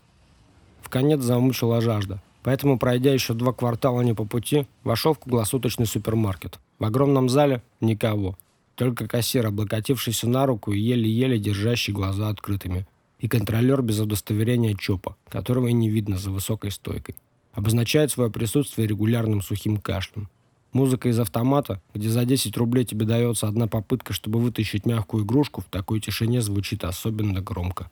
В 0.81 0.89
конец 0.89 1.21
замучила 1.21 1.81
жажда. 1.81 2.21
Поэтому, 2.43 2.79
пройдя 2.79 3.13
еще 3.13 3.33
два 3.33 3.51
квартала 3.51 4.01
не 4.01 4.13
по 4.13 4.23
пути, 4.23 4.67
вошел 4.85 5.13
в 5.13 5.19
круглосуточный 5.19 5.85
супермаркет. 5.85 6.59
В 6.79 6.85
огромном 6.85 7.27
зале 7.27 7.61
никого. 7.81 8.37
Только 8.75 9.05
кассир, 9.05 9.47
облокотившийся 9.47 10.29
на 10.29 10.45
руку 10.45 10.71
и 10.71 10.79
еле-еле 10.79 11.39
держащий 11.39 11.91
глаза 11.91 12.29
открытыми. 12.29 12.87
И 13.19 13.27
контролер 13.27 13.81
без 13.81 13.99
удостоверения 13.99 14.75
ЧОПа, 14.75 15.17
которого 15.27 15.67
и 15.67 15.73
не 15.73 15.89
видно 15.89 16.17
за 16.17 16.31
высокой 16.31 16.71
стойкой. 16.71 17.15
Обозначает 17.57 18.11
свое 18.11 18.29
присутствие 18.29 18.87
регулярным 18.87 19.41
сухим 19.41 19.77
кашлем. 19.77 20.29
Музыка 20.73 21.09
из 21.09 21.19
автомата, 21.19 21.81
где 21.95 22.07
за 22.07 22.23
10 22.23 22.55
рублей 22.55 22.85
тебе 22.85 23.07
дается 23.07 23.47
одна 23.47 23.65
попытка, 23.65 24.13
чтобы 24.13 24.39
вытащить 24.39 24.85
мягкую 24.85 25.25
игрушку, 25.25 25.61
в 25.61 25.65
такой 25.65 25.99
тишине 25.99 26.43
звучит 26.43 26.83
особенно 26.83 27.41
громко. 27.41 27.89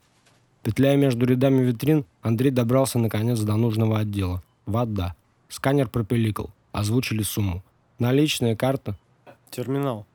Петляя 0.62 0.96
между 0.98 1.26
рядами 1.26 1.64
витрин, 1.64 2.06
Андрей 2.22 2.52
добрался 2.52 3.00
наконец 3.00 3.40
до 3.40 3.56
нужного 3.56 3.98
отдела. 3.98 4.44
Вода. 4.68 5.16
Сканер 5.50 5.90
пропеликал. 5.90 6.52
Озвучили 6.72 7.24
сумму. 7.24 7.64
Наличная 7.98 8.56
карта. 8.56 8.96
Терминал. 9.50 10.06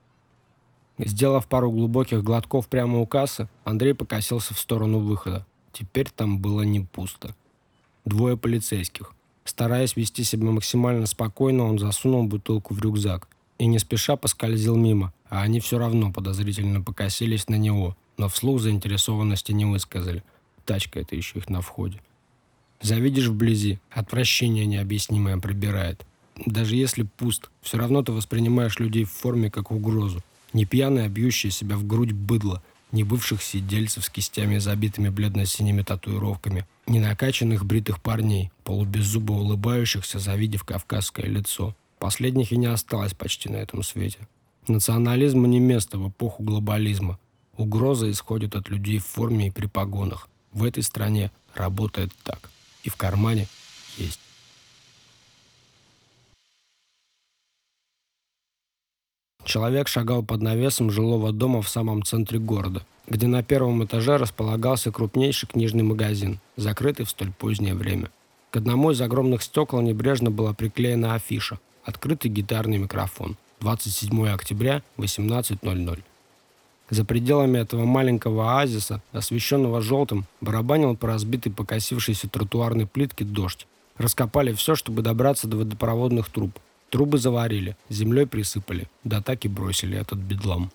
Сделав 0.97 1.49
пару 1.49 1.73
глубоких 1.73 2.23
глотков 2.23 2.69
прямо 2.69 3.01
у 3.01 3.07
кассы, 3.07 3.49
Андрей 3.65 3.95
покосился 3.95 4.55
в 4.55 4.61
сторону 4.61 5.01
выхода. 5.01 5.45
Теперь 5.73 6.09
там 6.09 6.39
было 6.39 6.63
не 6.63 6.79
пусто. 6.79 7.35
Двое 8.05 8.37
полицейских. 8.37 9.13
Стараясь 9.45 9.97
вести 9.97 10.25
себя 10.25 10.51
максимально 10.51 11.07
спокойно, 11.07 11.65
он 11.65 11.79
засунул 11.79 12.25
бутылку 12.25 12.75
в 12.75 12.81
рюкзак 12.81 13.29
и 13.59 13.67
не 13.67 13.79
спеша 13.79 14.17
поскользил 14.17 14.77
мимо, 14.77 15.13
а 15.29 15.43
они 15.43 15.61
все 15.61 15.79
равно 15.79 16.11
подозрительно 16.13 16.81
покосились 16.81 17.49
на 17.49 17.57
него, 17.57 17.97
но 18.17 18.29
вслух 18.29 18.61
заинтересованности 18.61 19.53
не 19.53 19.67
высказали. 19.67 20.23
Тачка 20.65 21.01
это 21.01 21.15
еще 21.15 21.39
их 21.39 21.49
на 21.49 21.61
входе. 21.61 22.01
Завидишь 22.81 23.29
вблизи, 23.29 23.79
отвращение 23.91 24.65
необъяснимое 24.65 25.37
пробирает. 25.39 26.07
Даже 26.47 26.75
если 26.75 27.03
пуст, 27.03 27.51
все 27.61 27.77
равно 27.77 28.03
ты 28.03 28.13
воспринимаешь 28.13 28.79
людей 28.79 29.05
в 29.05 29.13
форме 29.13 29.51
как 29.51 29.71
угрозу. 29.71 30.23
Не 30.55 30.65
пьяное, 30.65 31.09
бьющее 31.09 31.51
себя 31.51 31.77
в 31.77 31.87
грудь 31.87 32.13
быдло, 32.13 32.63
не 32.93 33.05
бывших 33.05 33.43
сидельцев 33.43 34.05
с 34.05 34.09
кистями, 34.09 34.57
забитыми 34.57 35.11
бледно-синими 35.11 35.83
татуировками, 35.83 36.67
не 36.91 36.99
накачанных 36.99 37.65
бритых 37.65 38.03
парней, 38.03 38.51
полубеззубо 38.65 39.33
улыбающихся, 39.33 40.19
завидев 40.19 40.65
кавказское 40.65 41.27
лицо. 41.27 41.75
Последних 42.01 42.51
и 42.51 42.57
не 42.57 42.67
осталось 42.67 43.15
почти 43.15 43.49
на 43.49 43.57
этом 43.57 43.85
свете. 43.85 44.19
Национализму 44.67 45.47
не 45.47 45.61
место 45.61 45.99
в 45.99 46.09
эпоху 46.09 46.43
глобализма. 46.43 47.19
Угроза 47.57 48.11
исходит 48.11 48.57
от 48.57 48.69
людей 48.69 48.99
в 48.99 49.07
форме 49.07 49.47
и 49.47 49.51
при 49.51 49.67
погонах. 49.67 50.29
В 50.53 50.65
этой 50.65 50.83
стране 50.83 51.31
работает 51.55 52.13
так. 52.25 52.51
И 52.83 52.91
в 52.91 52.97
кармане 52.97 53.47
есть. 53.97 54.19
Человек 59.45 59.89
шагал 59.89 60.25
под 60.25 60.43
навесом 60.43 60.91
жилого 60.91 61.33
дома 61.33 61.63
в 61.63 61.69
самом 61.69 62.03
центре 62.03 62.39
города, 62.39 62.85
где 63.11 63.27
на 63.27 63.43
первом 63.43 63.85
этаже 63.85 64.17
располагался 64.17 64.93
крупнейший 64.93 65.49
книжный 65.49 65.83
магазин, 65.83 66.39
закрытый 66.57 67.05
в 67.05 67.11
столь 67.11 67.33
позднее 67.33 67.75
время. 67.75 68.09
К 68.51 68.57
одному 68.57 68.93
из 68.93 69.01
огромных 69.01 69.43
стекол 69.43 69.81
небрежно 69.81 70.31
была 70.31 70.55
приклеена 70.55 71.15
афиша 71.15 71.59
«Открытый 71.85 72.31
гитарный 72.31 72.79
микрофон. 72.79 73.37
27 73.61 74.29
октября, 74.29 74.83
18.00». 74.97 76.03
За 76.89 77.05
пределами 77.05 77.59
этого 77.59 77.85
маленького 77.85 78.59
оазиса, 78.59 79.03
освещенного 79.13 79.81
желтым, 79.81 80.25
барабанил 80.41 80.97
по 80.97 81.09
разбитой 81.09 81.53
покосившейся 81.53 82.29
тротуарной 82.29 82.87
плитке 82.87 83.25
дождь. 83.25 83.67
Раскопали 83.97 84.53
все, 84.53 84.75
чтобы 84.75 85.03
добраться 85.03 85.47
до 85.47 85.59
водопроводных 85.59 86.29
труб. 86.29 86.59
Трубы 86.91 87.19
заварили, 87.19 87.77
землей 87.89 88.27
присыпали, 88.27 88.89
да 89.05 89.21
так 89.21 89.45
и 89.45 89.49
бросили 89.49 89.97
этот 89.97 90.19
бедлам. 90.19 90.73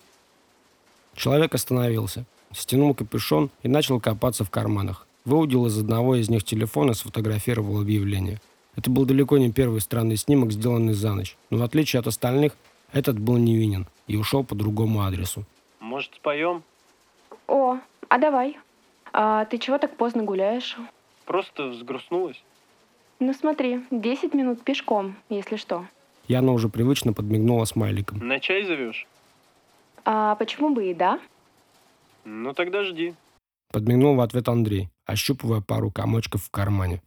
Человек 1.16 1.54
остановился, 1.54 2.26
стянул 2.52 2.94
капюшон 2.94 3.50
и 3.62 3.68
начал 3.68 4.00
копаться 4.00 4.44
в 4.44 4.50
карманах. 4.50 5.06
Выудил 5.24 5.66
из 5.66 5.76
одного 5.78 6.14
из 6.14 6.28
них 6.28 6.44
телефон 6.44 6.90
и 6.90 6.94
сфотографировал 6.94 7.80
объявление. 7.80 8.40
Это 8.76 8.90
был 8.90 9.06
далеко 9.06 9.38
не 9.38 9.50
первый 9.50 9.80
странный 9.80 10.16
снимок, 10.16 10.52
сделанный 10.52 10.92
за 10.92 11.14
ночь, 11.14 11.36
но 11.48 11.58
в 11.58 11.62
отличие 11.62 12.00
от 12.00 12.06
остальных, 12.06 12.52
этот 12.92 13.18
был 13.18 13.38
невинен 13.38 13.86
и 14.06 14.16
ушел 14.16 14.44
по 14.44 14.54
другому 14.54 15.02
адресу. 15.02 15.44
Может, 15.80 16.14
споем? 16.14 16.62
О, 17.48 17.78
а 18.08 18.18
давай. 18.18 18.58
А 19.12 19.46
ты 19.46 19.58
чего 19.58 19.78
так 19.78 19.96
поздно 19.96 20.22
гуляешь? 20.22 20.76
Просто 21.24 21.68
взгрустнулась. 21.68 22.42
Ну 23.18 23.32
смотри, 23.32 23.80
10 23.90 24.34
минут 24.34 24.62
пешком, 24.62 25.16
если 25.30 25.56
что. 25.56 25.86
Яна 26.28 26.52
уже 26.52 26.68
привычно 26.68 27.14
подмигнула 27.14 27.64
смайликом. 27.64 28.18
На 28.18 28.38
чай 28.38 28.64
зовешь? 28.64 29.06
А 30.08 30.36
почему 30.36 30.72
бы 30.72 30.88
и 30.88 30.94
да? 30.94 31.20
Ну 32.24 32.54
тогда 32.54 32.84
жди. 32.84 33.14
Подмигнул 33.72 34.14
в 34.14 34.20
ответ 34.20 34.48
Андрей, 34.48 34.88
ощупывая 35.04 35.60
пару 35.60 35.90
комочков 35.90 36.44
в 36.44 36.50
кармане. 36.50 37.02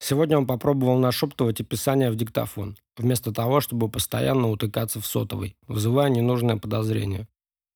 Сегодня 0.00 0.36
он 0.38 0.46
попробовал 0.46 0.98
нашептывать 0.98 1.60
описание 1.60 2.10
в 2.10 2.16
диктофон, 2.16 2.76
вместо 2.96 3.32
того, 3.32 3.60
чтобы 3.60 3.88
постоянно 3.88 4.48
утыкаться 4.50 5.00
в 5.00 5.06
сотовый, 5.06 5.56
вызывая 5.68 6.08
ненужное 6.08 6.56
подозрение. 6.56 7.28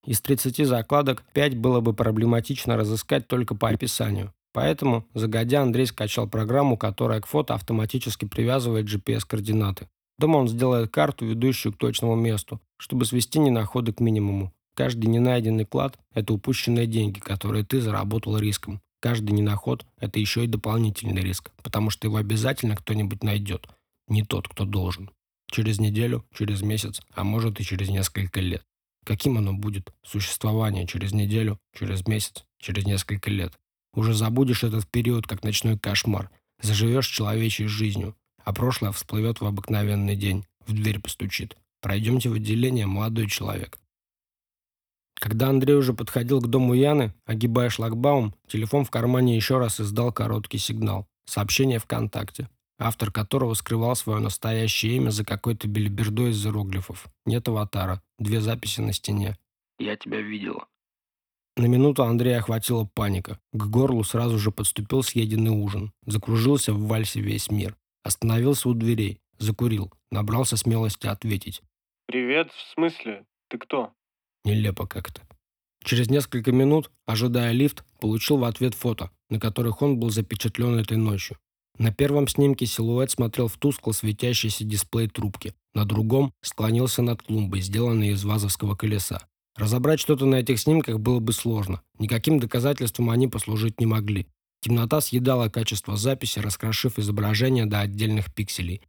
Из 0.05 0.21
30 0.21 0.67
закладок 0.67 1.23
5 1.33 1.57
было 1.57 1.81
бы 1.81 1.95
проблематично 1.95 2.77
разыскать 2.77 3.29
только 3.29 3.55
по 3.55 3.69
описанию. 3.69 4.33
Поэтому, 4.53 5.07
загодя, 5.15 5.63
Андрей 5.63 5.87
скачал 5.87 6.29
программу, 6.29 6.77
которая 6.77 7.21
к 7.21 7.27
фото 7.27 7.55
автоматически 7.55 8.25
привязывает 8.25 8.87
GPS-координаты. 8.87 9.89
Дома 10.23 10.37
он 10.37 10.47
сделает 10.47 10.93
карту, 10.93 11.27
ведущую 11.27 11.73
к 11.73 11.79
точному 11.79 12.15
месту, 12.15 12.61
чтобы 12.77 13.07
свести 13.07 13.41
ненаходы 13.41 13.93
к 13.93 13.99
минимуму. 13.99 14.53
Каждый 14.77 15.07
ненайденный 15.07 15.65
клад– 15.65 15.99
это 16.15 16.33
упущенные 16.33 16.87
деньги, 16.87 17.19
которые 17.19 17.65
ты 17.65 17.81
заработал 17.81 18.39
риском. 18.39 18.81
Каждый 19.01 19.33
ненаход– 19.33 19.85
это 19.99 20.21
еще 20.21 20.45
и 20.45 20.47
дополнительный 20.47 21.23
риск, 21.23 21.51
потому 21.65 21.91
что 21.91 22.07
его 22.07 22.19
обязательно 22.19 22.77
кто-нибудь 22.77 23.25
найдет. 23.25 23.67
Не 24.07 24.23
тот, 24.23 24.47
кто 24.47 24.65
должен. 24.65 25.11
Через 25.51 25.81
неделю, 25.81 26.25
через 26.33 26.63
месяц, 26.63 27.01
а 27.13 27.25
может 27.25 27.59
и 27.59 27.65
через 27.65 27.89
несколько 27.89 28.39
лет. 28.39 28.63
Каким 29.05 29.39
оно 29.39 29.53
будет? 29.53 29.93
Существование 30.05 30.87
через 30.87 31.13
неделю, 31.13 31.59
через 31.77 32.07
месяц, 32.07 32.45
через 32.61 32.87
несколько 32.87 33.29
лет. 33.29 33.59
Уже 33.93 34.15
забудешь 34.15 34.63
этот 34.63 34.87
период, 34.89 35.27
как 35.27 35.43
ночной 35.43 35.77
кошмар. 35.77 36.31
Заживешь 36.61 37.09
человечьей 37.09 37.67
жизнью, 37.67 38.15
а 38.45 38.53
прошлое 38.53 38.93
всплывет 38.93 39.41
в 39.41 39.47
обыкновенный 39.47 40.17
день. 40.17 40.45
В 40.67 40.73
дверь 40.73 41.01
постучит. 41.01 41.57
Пройдемте 41.81 42.29
в 42.29 42.35
отделение, 42.35 42.87
молодой 42.87 43.29
человек. 43.29 43.79
Когда 45.15 45.49
Андрей 45.49 45.75
уже 45.75 45.95
подходил 45.95 46.41
к 46.41 46.49
дому 46.49 46.75
Яны, 46.75 47.15
огибая 47.27 47.71
шлагбаум, 47.71 48.35
телефон 48.49 48.85
в 48.85 48.91
кармане 48.91 49.37
еще 49.37 49.59
раз 49.59 49.81
издал 49.81 50.13
короткий 50.13 50.59
сигнал. 50.59 51.07
Сообщение 51.27 51.79
ВКонтакте, 51.79 52.49
автор 52.79 53.13
которого 53.13 53.55
скрывал 53.55 53.95
свое 53.95 54.19
настоящее 54.19 54.97
имя 54.97 55.11
за 55.11 55.25
какой-то 55.25 55.69
бельбердой 55.69 56.31
из 56.31 56.45
иероглифов. 56.45 57.07
Нет 57.25 57.47
аватара, 57.49 58.03
две 58.19 58.41
записи 58.41 58.81
на 58.81 58.93
стене. 58.93 59.39
«Я 59.79 59.97
тебя 59.97 60.21
видела». 60.21 60.67
На 61.57 61.67
минуту 61.67 62.03
Андрея 62.05 62.39
охватила 62.39 62.85
паника. 62.85 63.39
К 63.53 63.67
горлу 63.67 64.05
сразу 64.05 64.39
же 64.39 64.51
подступил 64.51 65.03
съеденный 65.03 65.51
ужин. 65.51 65.93
Закружился 66.07 66.73
в 66.73 66.87
вальсе 66.87 67.21
весь 67.21 67.51
мир. 67.51 67.77
Остановился 68.03 68.69
у 68.69 68.75
дверей, 68.75 69.21
закурил, 69.39 69.93
набрался 70.11 70.57
смелости 70.57 71.07
ответить. 71.07 71.63
Привет, 72.07 72.51
в 72.51 72.75
смысле? 72.75 73.25
Ты 73.49 73.59
кто? 73.59 73.93
Нелепо 74.45 74.87
как-то. 74.87 75.23
Через 75.85 76.11
несколько 76.11 76.53
минут, 76.53 76.91
ожидая 77.07 77.53
лифт, 77.53 77.85
получил 78.01 78.39
в 78.39 78.45
ответ 78.45 78.75
фото, 78.75 79.11
на 79.31 79.41
которых 79.41 79.83
он 79.83 79.99
был 79.99 80.11
запечатлен 80.11 80.79
этой 80.79 80.97
ночью. 80.97 81.37
На 81.79 81.93
первом 81.93 82.29
снимке 82.29 82.67
силуэт 82.67 83.11
смотрел 83.11 83.49
в 83.49 83.57
тускло 83.57 83.93
светящийся 83.93 84.65
дисплей 84.65 85.09
трубки. 85.09 85.55
На 85.75 85.85
другом 85.85 86.33
склонился 86.43 87.03
над 87.03 87.23
клумбой, 87.23 87.61
сделанной 87.61 88.11
из 88.11 88.25
вазовского 88.25 88.77
колеса. 88.77 89.27
Разобрать 89.57 90.01
что-то 90.01 90.27
на 90.27 90.37
этих 90.37 90.59
снимках 90.61 90.99
было 90.99 91.21
бы 91.21 91.33
сложно. 91.33 91.83
Никаким 91.99 92.39
доказательством 92.39 93.11
они 93.11 93.29
послужить 93.29 93.81
не 93.81 93.87
могли. 93.87 94.27
Темнота 94.63 95.01
съедала 95.01 95.49
качество 95.49 95.97
записи, 95.97 96.39
раскрошив 96.39 96.97
изображение 96.97 97.67
до 97.67 97.81
отдельных 97.81 98.33
пикселей. 98.33 98.81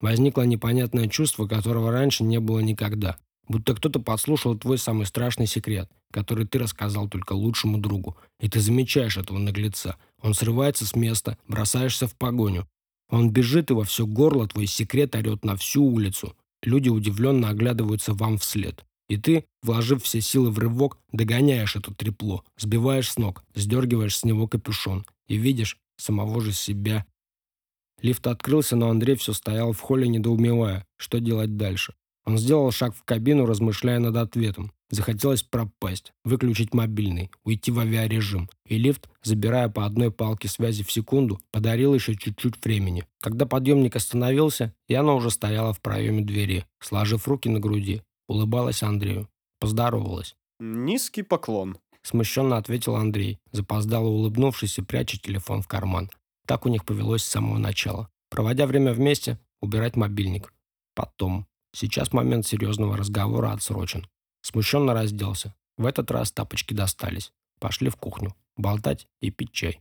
Возникло 0.00 0.42
непонятное 0.42 1.06
чувство, 1.06 1.46
которого 1.46 1.92
раньше 1.92 2.24
не 2.24 2.40
было 2.40 2.58
никогда. 2.58 3.16
Будто 3.46 3.76
кто-то 3.76 4.00
подслушал 4.00 4.58
твой 4.58 4.78
самый 4.78 5.06
страшный 5.06 5.46
секрет, 5.46 5.88
который 6.10 6.44
ты 6.44 6.58
рассказал 6.58 7.08
только 7.08 7.34
лучшему 7.34 7.78
другу. 7.78 8.16
И 8.40 8.48
ты 8.48 8.58
замечаешь 8.58 9.16
этого 9.16 9.38
наглеца. 9.38 9.96
Он 10.20 10.34
срывается 10.34 10.86
с 10.86 10.96
места, 10.96 11.38
бросаешься 11.46 12.08
в 12.08 12.16
погоню. 12.16 12.66
Он 13.08 13.30
бежит, 13.30 13.70
и 13.70 13.74
во 13.74 13.84
все 13.84 14.06
горло 14.06 14.48
твой 14.48 14.66
секрет 14.66 15.14
орет 15.14 15.44
на 15.44 15.56
всю 15.56 15.84
улицу. 15.84 16.34
Люди 16.64 16.88
удивленно 16.88 17.50
оглядываются 17.50 18.12
вам 18.12 18.38
вслед. 18.38 18.84
И 19.08 19.18
ты, 19.18 19.44
вложив 19.62 20.02
все 20.02 20.20
силы 20.20 20.50
в 20.50 20.58
рывок, 20.58 20.98
догоняешь 21.12 21.76
это 21.76 21.94
трепло, 21.94 22.42
сбиваешь 22.56 23.10
с 23.10 23.18
ног, 23.18 23.44
сдергиваешь 23.54 24.16
с 24.16 24.24
него 24.24 24.48
капюшон 24.48 25.04
и 25.28 25.36
видишь 25.36 25.78
самого 25.96 26.40
же 26.40 26.52
себя. 26.52 27.06
Лифт 28.00 28.26
открылся, 28.26 28.76
но 28.76 28.90
Андрей 28.90 29.16
все 29.16 29.32
стоял 29.32 29.72
в 29.72 29.80
холле, 29.80 30.08
недоумевая, 30.08 30.86
что 30.96 31.20
делать 31.20 31.56
дальше. 31.56 31.94
Он 32.24 32.38
сделал 32.38 32.70
шаг 32.70 32.94
в 32.94 33.04
кабину, 33.04 33.46
размышляя 33.46 33.98
над 33.98 34.16
ответом. 34.16 34.72
Захотелось 34.90 35.42
пропасть, 35.42 36.12
выключить 36.24 36.74
мобильный, 36.74 37.30
уйти 37.44 37.70
в 37.70 37.78
авиарежим. 37.78 38.50
И 38.66 38.78
лифт, 38.78 39.08
забирая 39.22 39.68
по 39.68 39.86
одной 39.86 40.10
палке 40.10 40.48
связи 40.48 40.84
в 40.84 40.92
секунду, 40.92 41.40
подарил 41.50 41.94
еще 41.94 42.14
чуть-чуть 42.14 42.62
времени. 42.64 43.06
Когда 43.20 43.46
подъемник 43.46 43.96
остановился, 43.96 44.74
Яна 44.88 45.14
уже 45.14 45.30
стояла 45.30 45.72
в 45.72 45.80
проеме 45.80 46.22
двери, 46.22 46.66
сложив 46.80 47.26
руки 47.26 47.48
на 47.48 47.58
груди, 47.58 48.02
Улыбалась 48.28 48.82
Андрею. 48.82 49.28
Поздоровалась. 49.58 50.34
Низкий 50.58 51.22
поклон. 51.22 51.76
Смущенно 52.02 52.56
ответил 52.56 52.96
Андрей, 52.96 53.38
запоздало 53.52 54.08
улыбнувшись 54.08 54.78
и 54.78 54.82
пряча 54.82 55.18
телефон 55.18 55.62
в 55.62 55.68
карман. 55.68 56.10
Так 56.46 56.66
у 56.66 56.68
них 56.68 56.84
повелось 56.84 57.22
с 57.22 57.28
самого 57.28 57.58
начала. 57.58 58.08
Проводя 58.28 58.66
время 58.66 58.92
вместе, 58.92 59.38
убирать 59.60 59.96
мобильник. 59.96 60.52
Потом. 60.94 61.46
Сейчас 61.74 62.12
момент 62.12 62.46
серьезного 62.46 62.96
разговора 62.96 63.52
отсрочен. 63.52 64.06
Смущенно 64.42 64.92
разделся. 64.92 65.54
В 65.78 65.86
этот 65.86 66.10
раз 66.10 66.32
тапочки 66.32 66.74
достались. 66.74 67.32
Пошли 67.60 67.88
в 67.88 67.96
кухню. 67.96 68.34
Болтать 68.56 69.06
и 69.20 69.30
пить 69.30 69.52
чай. 69.52 69.80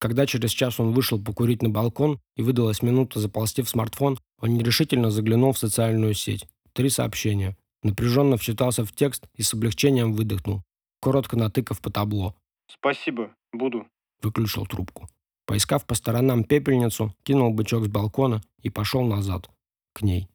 Когда 0.00 0.26
через 0.26 0.50
час 0.50 0.80
он 0.80 0.92
вышел 0.92 1.22
покурить 1.22 1.62
на 1.62 1.68
балкон 1.68 2.20
и 2.34 2.42
выдалась 2.42 2.82
минута 2.82 3.20
заползти 3.20 3.62
в 3.62 3.68
смартфон, 3.68 4.18
он 4.40 4.54
нерешительно 4.54 5.10
заглянул 5.10 5.52
в 5.52 5.58
социальную 5.58 6.14
сеть. 6.14 6.46
Три 6.72 6.88
сообщения. 6.88 7.56
Напряженно 7.82 8.36
вчитался 8.36 8.84
в 8.84 8.92
текст 8.92 9.26
и 9.34 9.42
с 9.42 9.52
облегчением 9.52 10.14
выдохнул, 10.14 10.62
коротко 11.00 11.36
натыкав 11.36 11.80
по 11.80 11.90
табло. 11.90 12.34
«Спасибо, 12.66 13.34
буду». 13.52 13.86
Выключил 14.22 14.66
трубку. 14.66 15.08
Поискав 15.46 15.84
по 15.84 15.94
сторонам 15.94 16.44
пепельницу, 16.44 17.14
кинул 17.24 17.52
бычок 17.52 17.84
с 17.84 17.88
балкона 17.88 18.42
и 18.62 18.70
пошел 18.70 19.02
назад, 19.02 19.50
к 19.92 20.02
ней. 20.02 20.29